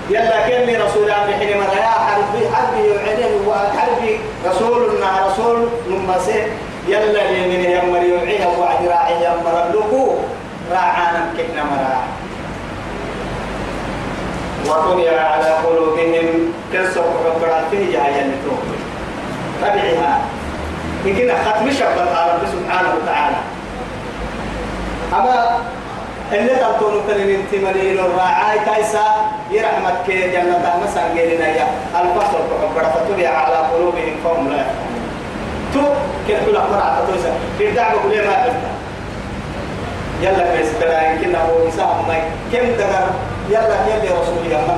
يلا 0.09 0.47
كني 0.47 0.77
رسول 0.77 1.03
الله 1.03 1.37
حين 1.39 1.57
ما 1.57 1.63
يا 1.63 1.93
حربي 2.05 2.49
حربي 2.53 2.87
يعلن 2.87 3.47
وحربي 3.47 4.19
رسولنا 4.45 5.27
رسول 5.27 5.69
نمسي 5.89 6.43
يلا 6.87 7.31
من 7.31 7.63
يمر 7.65 8.03
يوعيها 8.03 8.47
وعد 8.47 8.87
راعي 8.87 9.15
يمر 9.25 9.55
لكو 9.73 10.15
راعانا 10.71 11.33
كنا 11.37 11.63
مرا. 11.63 12.03
وطبع 14.65 15.21
على 15.21 15.49
قلوبهم 15.65 16.53
كسر 16.73 17.05
ربنا 17.25 17.63
فيه 17.71 17.91
جاية 17.91 18.31
تبعها 19.61 20.19
يمكن 21.05 21.31
ختم 21.45 21.71
شبه 21.71 22.01
رب 22.01 22.41
سبحانه 22.53 22.89
وتعالى. 23.01 23.37
أما 25.13 25.59
اللي 26.33 26.55
تبتون 26.55 27.01
تنين 27.07 27.39
انتمالين 27.39 27.99
الراعي 27.99 28.59
كايسا 28.65 29.05
يرحمك 29.51 29.93
كي 30.07 30.31
جنة 30.31 30.73
مسا 30.83 31.01
قيلنا 31.15 31.47
يا. 31.47 31.67
الفصل 32.01 32.39
فقبرة 32.49 33.05
تبع 33.09 33.29
على 33.29 33.55
قلوبهم 33.55 34.15
فهم 34.23 34.49
لا 34.49 34.63
تو 35.73 35.81
كن 36.27 36.33
كل 36.45 36.55
أمر 36.57 36.81
تويسا 37.07 37.31
في 37.57 37.69
الدعوة 37.69 38.01
كل 38.03 38.27
ما 38.27 38.43
قلت 38.43 38.55
يلا 40.21 40.55
كيس 40.57 40.67
ترى 40.81 41.05
يمكن 41.05 41.35
هو 41.35 41.67
يسام 41.67 41.87
ما 42.07 42.15
كم 42.53 42.67
دقر؟ 42.79 43.07
يلا 43.49 43.77
يلي 43.95 44.09
رسول 44.21 44.37
الله 44.45 44.77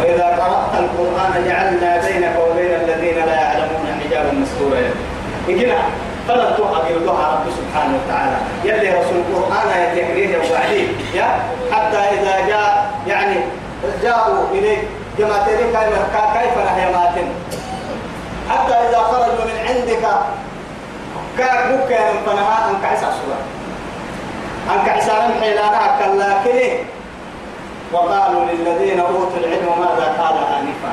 وإذا 0.00 0.24
قرأت 0.24 0.72
القرآن 0.82 1.44
جعلنا 1.48 2.00
بينك 2.06 2.34
وبين 2.50 2.70
الذين 2.84 3.16
لا 3.26 3.34
يعلمون 3.34 4.00
حجابا 4.04 4.32
مستورا. 4.32 4.90
يمكن 5.48 5.72
فلن 6.28 6.50
تحقق 6.58 6.86
الله 6.88 7.18
رب 7.32 7.46
سبحانه 7.58 7.98
وتعالى. 7.98 8.36
يلي 8.64 8.88
رسول 8.98 9.18
القرآن 9.28 9.68
يتكريه 9.82 10.36
وبعدين 10.38 10.88
يا 11.14 11.28
حتى 11.72 11.96
إذا 11.96 12.46
جاء 12.48 12.90
يعني 13.06 13.36
جاءوا 14.02 14.44
إليك 14.52 14.88
جماعتين 15.18 15.56
كيف 16.34 16.54
نحيماتين 16.66 17.28
حتى 18.50 18.74
إذا 18.74 18.98
خرجوا 18.98 19.44
من 19.44 19.58
عندك 19.68 20.04
كاكوك 21.38 21.90
من 21.90 22.20
فنها 22.26 22.70
أنك 22.70 22.84
عسى 22.84 23.06
سورة 23.06 23.40
أنك 24.74 24.88
عسى 24.88 25.12
حيلانا 25.40 25.96
كلاكني 25.98 26.78
وقالوا 27.92 28.44
للذين 28.44 29.00
أوتوا 29.00 29.38
العلم 29.38 29.68
ماذا 29.80 30.14
قال 30.18 30.36
آنفا؟ 30.38 30.92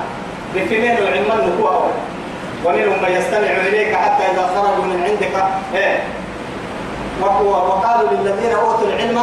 بفنين 0.56 0.98
العلم؟ 0.98 1.26
النكوة 1.32 1.90
ومنهم 2.66 3.04
من 3.04 3.12
يستمع 3.12 3.52
إليك 3.68 3.96
حتى 3.96 4.24
إذا 4.32 4.42
من 4.42 4.73
عندك 5.14 5.44
إيه. 5.76 6.00
وقالوا 7.22 8.10
للذين 8.12 8.52
أوتوا 8.52 8.88
العلم 8.88 9.20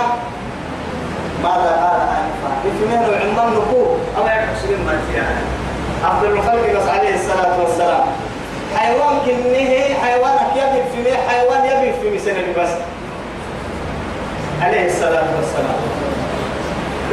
ماذا 1.42 1.70
قال 1.82 2.00
آنفا؟ 2.00 2.50
اثنين 2.66 2.98
وعند 2.98 3.38
الله 3.38 3.98
أما 4.18 4.30
يحسن 4.30 4.84
ما 4.86 5.00
فيها 5.08 5.22
يعني؟ 5.22 5.44
عبد 6.04 6.24
الخلق 6.24 6.92
عليه 6.92 7.14
الصلاة 7.14 7.60
والسلام. 7.60 8.06
حيوان 8.76 9.18
كنه 9.26 9.94
حيوانك 10.04 10.50
يبي 10.56 10.82
في 10.92 11.10
مي 11.10 11.16
حيوان 11.28 11.64
يبي 11.64 11.92
في 12.02 12.16
مسنة 12.16 12.62
بس. 12.62 12.70
عليه 14.62 14.86
الصلاة 14.86 15.24
والسلام. 15.36 15.80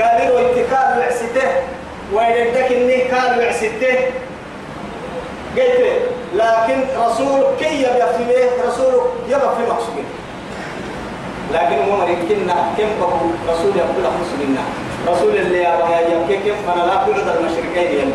قالوا 0.01 0.39
اتكال 0.39 0.97
العسده 0.97 1.49
وإذا 2.13 2.41
انتك 2.49 2.71
النه 2.71 3.17
قالوا 3.17 3.43
العسده 3.43 3.99
قلت 5.60 6.01
لكن 6.36 6.84
رسول 7.05 7.41
كي 7.60 7.82
يبقى 7.82 8.14
في 8.18 8.24
رسول 8.68 9.01
يبقى 9.28 9.55
في 9.55 9.72
مقصود. 9.72 10.03
لكن 11.53 11.76
هو 11.91 11.97
مريم 11.97 12.20
كنا 12.30 12.55
كم 12.78 12.88
بقول 12.99 13.32
رسول 13.49 13.72
يقول 13.78 14.14
مسلمنا 14.22 14.62
رسول 15.08 15.38
اللي 15.38 15.58
يا 15.58 15.70
يا 15.99 16.28
كيف 16.28 16.55
أنا 16.74 16.82
لا 16.82 16.93
أقول 17.01 17.16
المشركين 17.16 17.97
يعني. 17.97 18.12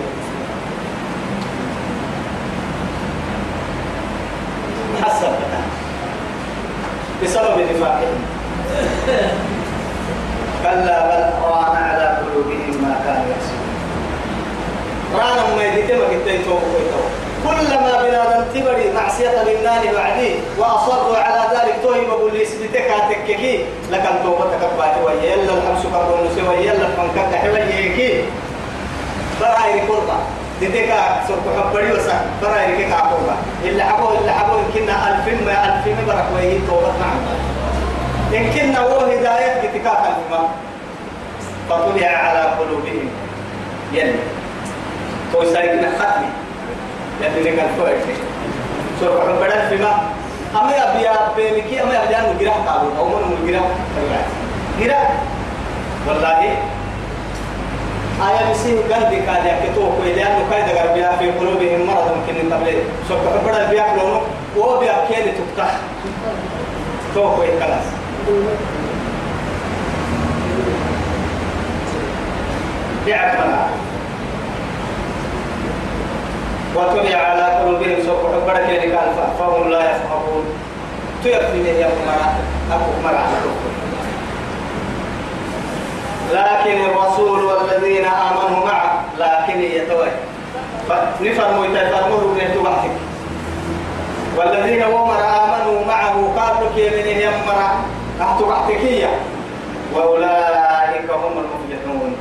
حسب 5.03 5.33
بسبب 7.23 7.59
نفاقهم 7.61 8.23
كلا 10.63 11.07
بل 11.07 11.45
ران 11.45 11.77
على 11.77 12.19
قلوبهم 12.19 12.83
ما 12.83 13.01
كانوا 13.05 13.25
يكسبون 13.31 13.73
رأنا 15.15 15.57
ما 15.57 15.65
يدتم 15.65 15.99
كتيتو 16.11 16.55
كلما 17.45 18.03
بنادم 18.03 18.45
تبري 18.55 18.93
معصية 18.93 19.43
لله 19.43 19.83
بعدي 19.97 20.35
وأصروا 20.59 21.17
على 21.17 21.43
ذلك 21.59 21.75
توهم 21.83 22.07
بقول 22.07 22.33
لي 22.33 22.45
سبتك 22.47 22.91
هتككي 22.91 23.65
لكن 23.91 24.11
توبتك 24.25 24.63
بعد 24.79 24.95
ويلا 25.05 25.53
الحبس 25.53 25.83
كربون 25.83 26.29
سوى 26.37 26.55
يلا 26.67 26.87
فنكك 26.97 27.35
حواليكي 27.35 28.25
فراي 29.41 29.81
قربة 29.81 30.17
ديكا 30.61 31.21
سوق 31.29 31.39
حبري 31.59 31.93
وسا. 31.93 32.21
فراي 32.43 32.77
كيكا 32.77 32.97
قربة 32.97 33.35
إلا 33.65 33.85
حبو 33.85 34.09
إلا 34.09 34.33
حبو 34.33 34.53
يمكننا 34.59 35.09
ألفين 35.09 35.47
ما 35.47 35.77
ألفين 35.79 35.97
برك 36.07 36.25
وهي 36.35 36.59
توبت 36.69 36.95
معنا 37.01 37.35
يمكننا 38.33 38.79
هو 38.79 38.99
هداية 38.99 39.59
بتكاك 39.61 40.03
الإمام 40.13 40.49
فطلع 41.71 42.07
على 42.07 42.41
قلوبهم. 42.59 43.09
يلا. 43.93 44.13
تو 45.33 45.45
سايقنا 45.53 45.89
ختمي. 45.99 46.27
يلي 47.21 47.51
لك 47.51 47.59
الفوق 47.59 47.89
سوف 49.01 49.21
حبنا 49.21 49.69
فيما 49.69 50.11
أما 50.61 50.71
يبيا 50.71 51.13
بيمكي 51.37 51.83
أما 51.83 51.95
يبيا 52.05 52.33
نجرح 52.33 52.57
قالوا 52.57 52.99
أو 52.99 53.09
من 53.09 53.39
نجرح 53.45 53.63
جرح 54.81 55.13
والله 56.09 56.57
آية 58.23 58.53
بسيه 58.53 58.95
قلبي 58.95 59.17
قال 59.21 59.47
يكتوه 59.47 59.99
لأنه 60.17 60.47
كايد 60.51 60.65
غربيا 60.77 61.13
في 61.19 61.31
قلوبهم 61.31 61.87
مرض 61.87 62.17
ممكن 62.17 62.55
قبل 62.55 62.83
سوف 63.09 63.19
حبنا 63.19 63.71
بيا 63.71 63.83
كلونه 63.83 64.21
وبيا 64.57 64.93
كيل 65.09 65.33
تفتح 65.35 65.71
توه 67.15 67.37
خلاص 67.61 67.85
يعرف 73.07 73.41
وطبع 76.77 77.17
على 77.17 77.43
قلوبهم 77.43 77.97
سوف 78.07 78.21
حبرك 78.35 78.69
لك 78.71 78.99
فهم 79.39 79.71
لا 79.71 79.91
يفقهون. 79.91 80.45
تيكفي 81.25 81.81
يا 81.81 81.89
مرا 82.07 82.35
أبو 82.73 82.93
مرا 83.05 83.27
لكن 86.33 86.85
الرسول 86.85 87.45
والذين 87.45 88.05
آمنوا 88.05 88.67
معه 88.67 89.05
لكن 89.19 89.61
يتوي 89.61 90.09
فنفرموا 90.89 91.67
يتفرموا 91.67 92.37
يتوحك 92.39 92.91
والذين 94.37 94.83
هم 94.83 95.11
آمنوا 95.11 95.85
معه 95.87 96.33
قالوا 96.37 96.69
كي 96.77 96.91
من 96.91 97.07
يمرا 97.21 97.85
أحتوحتكية 98.21 99.09
وأولئك 99.95 101.11
هم 101.11 101.33
المفلحون؟ 101.39 102.17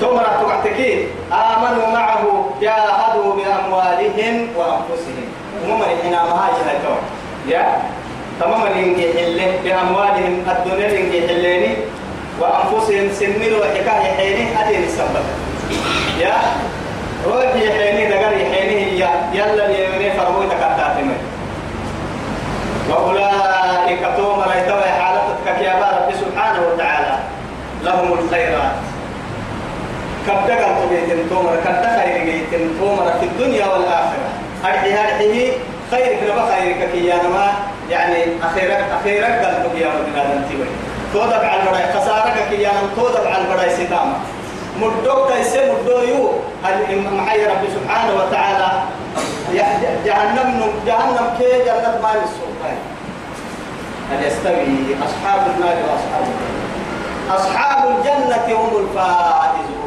تمر 0.00 0.26
تقعتكي 0.40 1.08
آمنوا 1.32 1.86
معه 1.92 2.50
جاهدوا 2.60 3.30
بأموالهم 3.36 4.48
وأنفسهم. 4.56 5.26
هم 5.66 5.82
حين 5.82 6.12
ما 6.12 6.18
هاي 6.18 6.52
يا 7.48 7.78
تمام 8.40 8.66
ينجي 8.76 9.12
حله 9.12 9.58
بأموالهم 9.64 10.44
الدنيا 10.48 10.88
ينجي 10.88 11.28
حليني 11.28 11.76
وأنفسهم 12.40 13.08
سنين 13.12 13.54
وحكاية 13.60 14.12
حيني 14.16 14.44
هذه 14.54 14.84
السبب 14.84 15.24
يا 16.20 16.34
روح 17.26 17.54
يحيني 17.54 18.06
دقر 18.10 18.32
يحيني 18.32 18.98
يا 18.98 19.10
يلا 19.32 19.66
اليمين 19.66 20.12
فرموي 20.12 20.46
تكتاتنا 20.46 21.16
وأولئك 22.90 24.02
تومر 24.16 24.48
يتوي 24.56 24.90
حالتك 24.98 25.62
يا 25.62 25.72
رب 25.72 26.14
سبحانه 26.14 26.60
وتعالى. 26.72 27.18
لهم 27.84 28.12
الخيرات. 28.12 28.76
كبدك 30.26 30.60
الطبيعة 30.60 31.28
تومر 31.30 31.56
كبدك 31.64 31.96
خير 32.50 32.68
تومر 32.80 33.12
في 33.20 33.26
الدنيا 33.26 33.66
والآخرة 33.66 34.28
أرحي 34.64 34.92
هذه 34.92 35.52
خيرك 35.90 36.18
نبا 36.22 36.46
خيرك 36.54 36.88
كي 36.92 37.28
ما 37.28 37.52
يعني 37.90 38.24
أخيرك 38.42 38.84
أخيرك 39.00 39.44
قلبك 39.44 39.80
يا 39.80 39.88
رب 39.88 40.16
هذا 40.16 40.32
انتبه 40.32 40.66
تودب 41.12 41.44
على 41.44 41.62
البراي 41.62 41.92
خسارك 41.92 42.48
كي 42.50 42.62
يانا 42.62 42.80
تودب 42.96 43.26
على 43.26 43.42
البراي 43.42 43.70
سدام 43.70 44.12
مدوك 44.80 45.32
تيسي 45.32 45.72
مدو 45.72 45.98
يو 45.98 46.32
معي 47.16 47.46
رب 47.46 47.64
سبحانه 47.74 48.14
وتعالى 48.14 48.82
جهنم 50.04 50.62
جهنم 50.86 51.34
كي 51.38 51.64
جنة 51.64 51.98
ما 52.02 52.10
يسوق 52.10 52.56
هل 54.10 54.26
يستوي 54.26 54.96
أصحاب 55.06 55.46
النار 55.56 55.76
وأصحاب 55.76 56.26
أصحاب 57.30 57.98
الجنة 57.98 58.58
هم 58.58 58.70
الفائزون. 58.76 59.85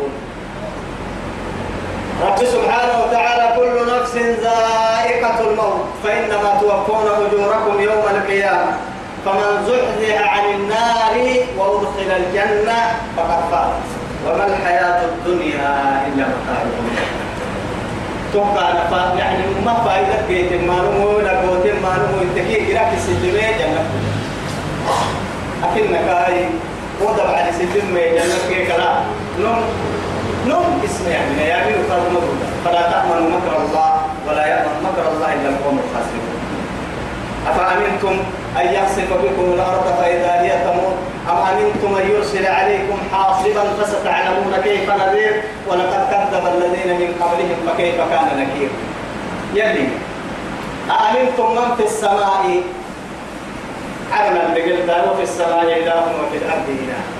رب 2.22 2.38
سبحانه 2.46 2.96
وتعالى 3.04 3.46
كل 3.56 3.76
نفس 3.94 4.16
ذائقة 4.16 5.40
الموت 5.40 5.86
فإنما 6.04 6.58
توفون 6.62 7.06
أجوركم 7.26 7.80
يوم 7.82 8.04
القيامة. 8.16 8.72
فمن 9.26 9.68
زحزح 9.68 10.34
عن 10.34 10.46
النار 10.56 11.16
وأدخل 11.58 12.10
الجنة 12.18 12.80
فقد 13.18 13.42
فاز. 13.52 13.84
وما 14.26 14.46
الحياة 14.48 15.06
الدنيا 15.06 16.04
إلا 16.08 16.26
متاع 16.28 16.64
توقع 18.34 18.70
نفا 18.72 19.16
يعني 19.20 19.44
ما 19.66 19.74
فائدة 19.86 20.28
بيت 20.28 20.52
ما 20.68 20.74
نمو 20.74 21.20
نقوت 21.20 21.66
ما 21.84 21.98
نمو 21.98 22.22
انتكي 22.22 22.74
قراك 22.74 22.94
السجمة 22.94 23.52
جنة 23.60 23.84
أكنك 25.64 26.10
هاي 26.10 26.46
وضع 27.02 27.24
على 27.24 27.52
سجمة 27.52 28.00
جنة 28.00 28.38
كي 28.50 28.66
كلا 28.66 29.00
نم 29.40 29.62
نوم 30.50 30.82
اسم 30.86 31.10
يعني 31.10 31.50
يا 31.50 31.58
بني 31.66 31.84
فرد 31.90 32.14
فلا 32.66 32.82
تأمنوا 32.92 33.30
مكر 33.30 33.54
الله 33.66 33.92
ولا 34.28 34.46
يأمن 34.48 34.76
مكر 34.84 35.12
الله 35.12 35.34
إلا 35.34 35.50
القوم 35.50 35.80
الخاسرون. 35.84 36.36
أفأمنتم 37.48 38.16
أن 38.60 38.74
يخسف 38.74 39.14
بكم 39.14 39.54
الأرض 39.54 39.86
فإذا 40.02 40.42
هي 40.42 40.52
تموت؟ 40.66 40.98
أم 41.30 41.38
أمنتم 41.52 41.96
أن 42.02 42.10
يرسل 42.12 42.46
عليكم 42.48 42.98
حاصبا 43.14 43.64
فستعلمون 43.80 44.54
كيف 44.64 44.90
نذير؟ 44.90 45.44
ولقد 45.68 46.02
كذب 46.12 46.44
الذين 46.56 46.90
من 47.02 47.10
قبلهم 47.22 47.58
فكيف 47.68 47.96
كان 47.96 48.28
نكير؟ 48.40 48.70
يلي 49.54 49.88
أأمنتم 50.90 51.56
من 51.56 51.76
في 51.78 51.84
السماء؟ 51.84 52.62
علما 54.12 54.54
بقلت 54.56 54.90
وفي 55.12 55.24
السماء 55.24 55.64
إله 55.64 56.04
وفي 56.22 56.38
الأرض 56.38 56.68
إله. 56.70 57.19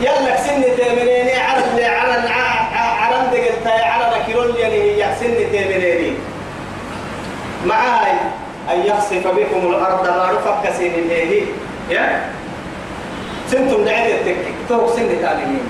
يلا 0.00 0.36
سن 0.36 0.62
تيمنيني 0.76 1.36
على 1.36 1.64
اللي 1.70 1.84
على 1.86 2.30
على 2.78 3.16
دقت 3.32 3.66
على 3.82 4.20
نكيرون 4.20 4.56
يعني 4.56 4.98
يحسن 4.98 5.34
تيمنيني 5.52 6.12
مع 7.66 7.76
هاي 7.76 8.12
أن 8.74 8.86
يخسف 8.86 9.26
بكم 9.26 9.70
الأرض 9.70 10.04
ما 10.04 10.30
رفق 10.32 10.66
كسين 10.66 10.94
الليل 10.94 11.46
يا؟ 11.90 12.30
سنتم 13.50 13.84
دعيت 13.84 14.14
التكك 14.14 14.54
تو 14.68 14.88
سن 14.96 15.08
تانيين 15.22 15.60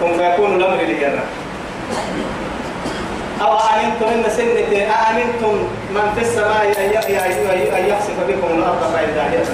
كن 0.00 0.18
فيكون 0.18 0.56
الأمر 0.56 0.82
لجرة 0.82 1.24
أو 3.40 3.58
أمنتم 3.58 4.06
إن 4.06 4.30
سنة 4.36 4.78
أأمنتم 4.82 5.54
من 5.90 6.12
في 6.16 6.22
السماء 6.22 6.74
أن 7.78 7.84
يخسف 7.88 8.20
بكم 8.28 8.58
الأرض 8.58 8.92
فإذا 8.94 9.22
هي 9.30 9.44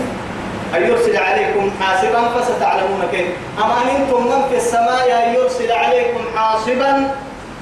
أن 0.76 0.82
يرسل 0.82 1.16
عليكم 1.16 1.70
حاسبا 1.80 2.28
فستعلمون 2.28 3.02
كيف. 3.12 3.26
أما 3.58 3.78
أنتم 3.96 4.22
من 4.24 4.42
في 4.50 4.56
السماء 4.56 5.24
أن 5.24 5.34
يرسل 5.34 5.72
عليكم 5.72 6.20
حاصبا 6.36 7.10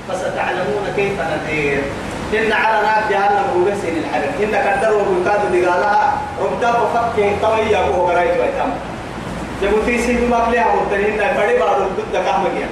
فستعلمون 0.08 0.84
كيف 0.96 1.12
نذير؟ 1.20 1.82
إن 2.34 2.52
على 2.52 2.86
نار 2.86 3.02
جهنم 3.11 3.46
وبسين 3.56 3.94
الحرب 4.02 4.30
إن 4.42 4.50
كدر 4.50 4.92
وبكاد 4.94 5.40
بقالها 5.52 6.12
ربدا 6.42 6.70
بفك 6.70 7.16
طوي 7.42 7.76
أبو 7.76 8.06
غرايت 8.06 8.34
ويتم 8.40 8.70
سيد 9.86 10.30
ما 10.30 10.38
كلها 10.46 10.74
مرتين 10.74 11.18
فري 11.18 11.58
بارو 11.58 11.84
ضد 11.84 12.14
كهمجيا 12.14 12.68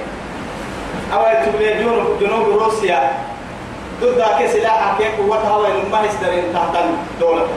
أو 1.13 1.21
تبلي 1.45 1.73
جنوب 1.73 2.19
جنوب 2.21 2.45
روسيا. 2.49 3.11
ضد 4.01 4.23
كيس 4.37 4.51
سلاح 4.51 4.97
كيف 4.97 5.19
قوتها 5.19 5.57
وين 5.57 5.91
ما 5.91 6.01
تحت 6.53 6.75
الدولة 7.15 7.47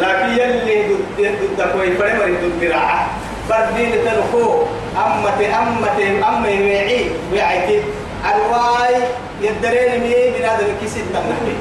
لكن 0.00 0.28
يلي 0.38 0.94
ضد 1.18 1.72
كوي 1.72 1.96
فري 1.96 2.12
مري 2.12 2.32
ضد 2.32 2.64
راعة 2.72 3.06
فردين 3.48 3.92
تنخو. 4.04 4.62
أمتي 4.98 5.46
أمتي 5.46 6.24
أمي 6.28 6.62
ويعي 6.62 7.10
ويعيتي. 7.32 7.82
الواي 8.24 8.94
يدرين 9.42 10.00
مي 10.00 10.30
من 10.30 10.44
هذا 10.44 10.66
الكيس 10.66 10.96
التنحي 10.96 11.54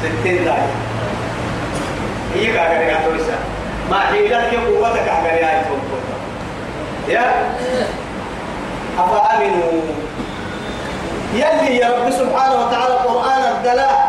ستين 0.00 0.44
داي. 0.44 0.66
هي 2.34 2.52
كاغري 2.52 2.86
كاتوريسا 2.86 3.36
ما 3.90 4.00
حيلك 4.00 4.54
قوتك 4.54 5.04
كاغري 5.06 5.44
هاي 5.44 5.62
يا. 7.08 7.24
أفأمنوا. 8.98 9.82
يلي 11.34 11.76
يا 11.76 11.88
رب 11.88 12.10
سبحانه 12.10 12.66
وتعالى 12.66 12.94
القرآن 12.94 13.42
الدلاء 13.56 14.01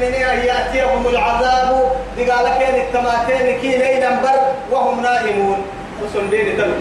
من 0.00 0.12
يأتيهم 0.44 1.06
العذاب 1.06 1.92
دي 2.16 2.30
قال 2.30 2.46
كين 2.58 2.74
التماتين 2.74 3.60
كي 3.60 3.76
ليلا 3.76 4.10
بر 4.10 4.40
وهم 4.70 5.00
نائمون. 5.02 5.58
وصل 6.02 6.30
دين 6.30 6.56
تلو. 6.56 6.74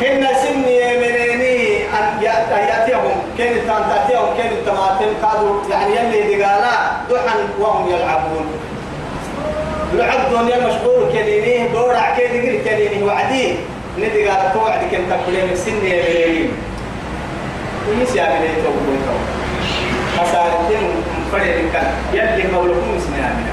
كنا 0.00 0.30
سني 0.42 0.96
منيني 0.96 1.84
أن 1.84 2.22
يأتيهم. 2.22 3.16
كين 3.36 3.52
التان 3.52 3.82
تأتيهم 3.90 4.28
كين 4.36 4.52
التماتين 4.52 5.08
قالوا 5.22 5.60
يعني 5.70 5.96
يلي 5.96 6.22
دي 6.22 6.44
قال 6.44 6.64
ضحا 7.10 7.34
وهم 7.60 7.88
يلعبون. 7.88 8.46
لعب 9.94 10.30
دنيا 10.30 10.56
مشغول 10.56 11.12
كنيني 11.12 11.68
دورع 11.68 12.16
كنيني 12.16 13.02
وعدي. 13.02 13.54
توعد 14.54 14.80
كنت 14.90 15.10
تقولين 15.10 15.46
من 15.46 15.56
سني 15.56 15.90
يا 15.90 16.02
بنيين 16.02 16.52
ويس 17.88 18.16
يا 18.16 18.24
بنيين 18.24 18.54
توقفوا 18.64 18.96
تو 19.06 19.31
خسارتين 20.24 20.82
فريد 21.32 21.72
كان. 21.72 21.86
يلي 22.12 22.56
قولكم 22.56 22.96
اسمي 22.98 23.18
آمنا 23.18 23.52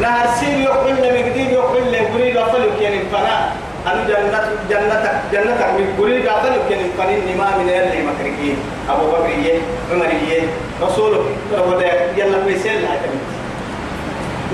نهر 0.00 0.26
سين 0.40 0.62
يقول 0.62 0.94
لي 0.94 1.10
مقديم 1.22 1.50
يقول 1.50 1.82
لي 1.92 1.98
قريب 1.98 2.36
أفلك 2.36 2.80
يعني 2.80 2.98
فنا 3.12 3.52
أنا 3.86 4.04
جنة 4.08 4.40
جنتك 4.70 5.12
جنتك 5.32 5.66
من 5.78 5.94
قريب 6.00 6.26
أفلك 6.26 6.64
يعني 6.70 6.84
فنين 6.98 7.20
نما 7.36 7.58
من 7.58 7.68
يلي 7.68 8.02
مكركين 8.06 8.56
أبو 8.90 9.06
بكر 9.10 9.28
يه 9.44 9.58
عمر 9.92 10.06
يه 10.28 10.42
رسولك 10.82 11.20
ربنا 11.58 11.84
يلا 12.16 12.38
بيسيل 12.46 12.72
لا 12.82 12.88
تبي. 13.02 13.18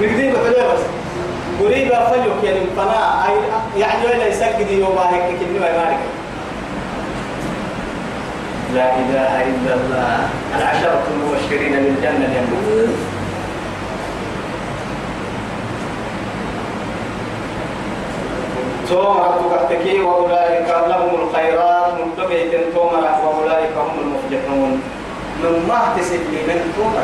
مقديم 0.06 0.32
بحلوه 0.32 0.72
بس؟ 0.74 0.80
قريب 1.62 1.92
أفلك 1.92 2.44
يعني 2.44 2.60
فنا 2.76 3.24
يعني 3.76 4.06
ولا 4.06 4.26
يسجد 4.26 4.70
يوم 4.70 4.98
هيك 4.98 5.22
كلمة 5.40 5.60
ما 5.60 5.68
يمارك 5.68 5.98
لا 8.76 8.88
إله 9.02 9.32
إلا 9.50 9.72
الله. 9.74 10.16
العشرة 10.56 11.04
المبشرين 11.12 11.72
بالجنة 11.72 12.28
يقول 12.40 12.88
ثم 18.88 19.16
ربك 19.56 19.84
وأولئك 20.04 20.68
لهم 20.92 21.10
الخيرات. 21.22 21.92
متبعة 22.06 22.54
ثم 22.74 22.92
وأولئك 23.24 23.74
هم 23.76 23.96
المفلحون. 24.04 24.72
من 25.42 25.54
ما 25.68 25.80
تسد 25.96 26.24
لي 26.32 26.40
من 26.48 26.60
ثم 26.76 26.94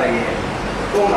ثم 0.95 1.13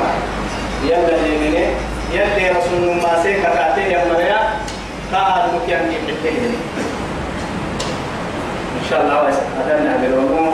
يلا 0.87 1.15
لي 1.23 1.67
يلي 2.13 2.49
رسول 2.49 2.95
ما 3.03 3.23
سيك 3.23 3.43
تعطيه 3.43 3.81
يا 3.81 4.13
مريا. 4.13 4.39
قال 5.13 5.43
مكيان 5.55 5.91
يحبه 5.91 6.37
إن 8.85 8.89
شاء 8.91 9.01
الله 9.01 9.29
أدنى 9.65 10.07
بالوضوء 10.07 10.53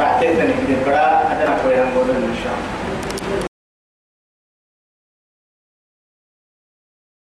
راح 0.00 0.20
تتني 0.20 0.54
في 0.66 0.72
البراء 0.74 1.30
أدنى 1.32 1.56
كويان 1.62 1.86
إن 2.26 2.36
شاء 2.44 2.52
الله. 2.52 2.81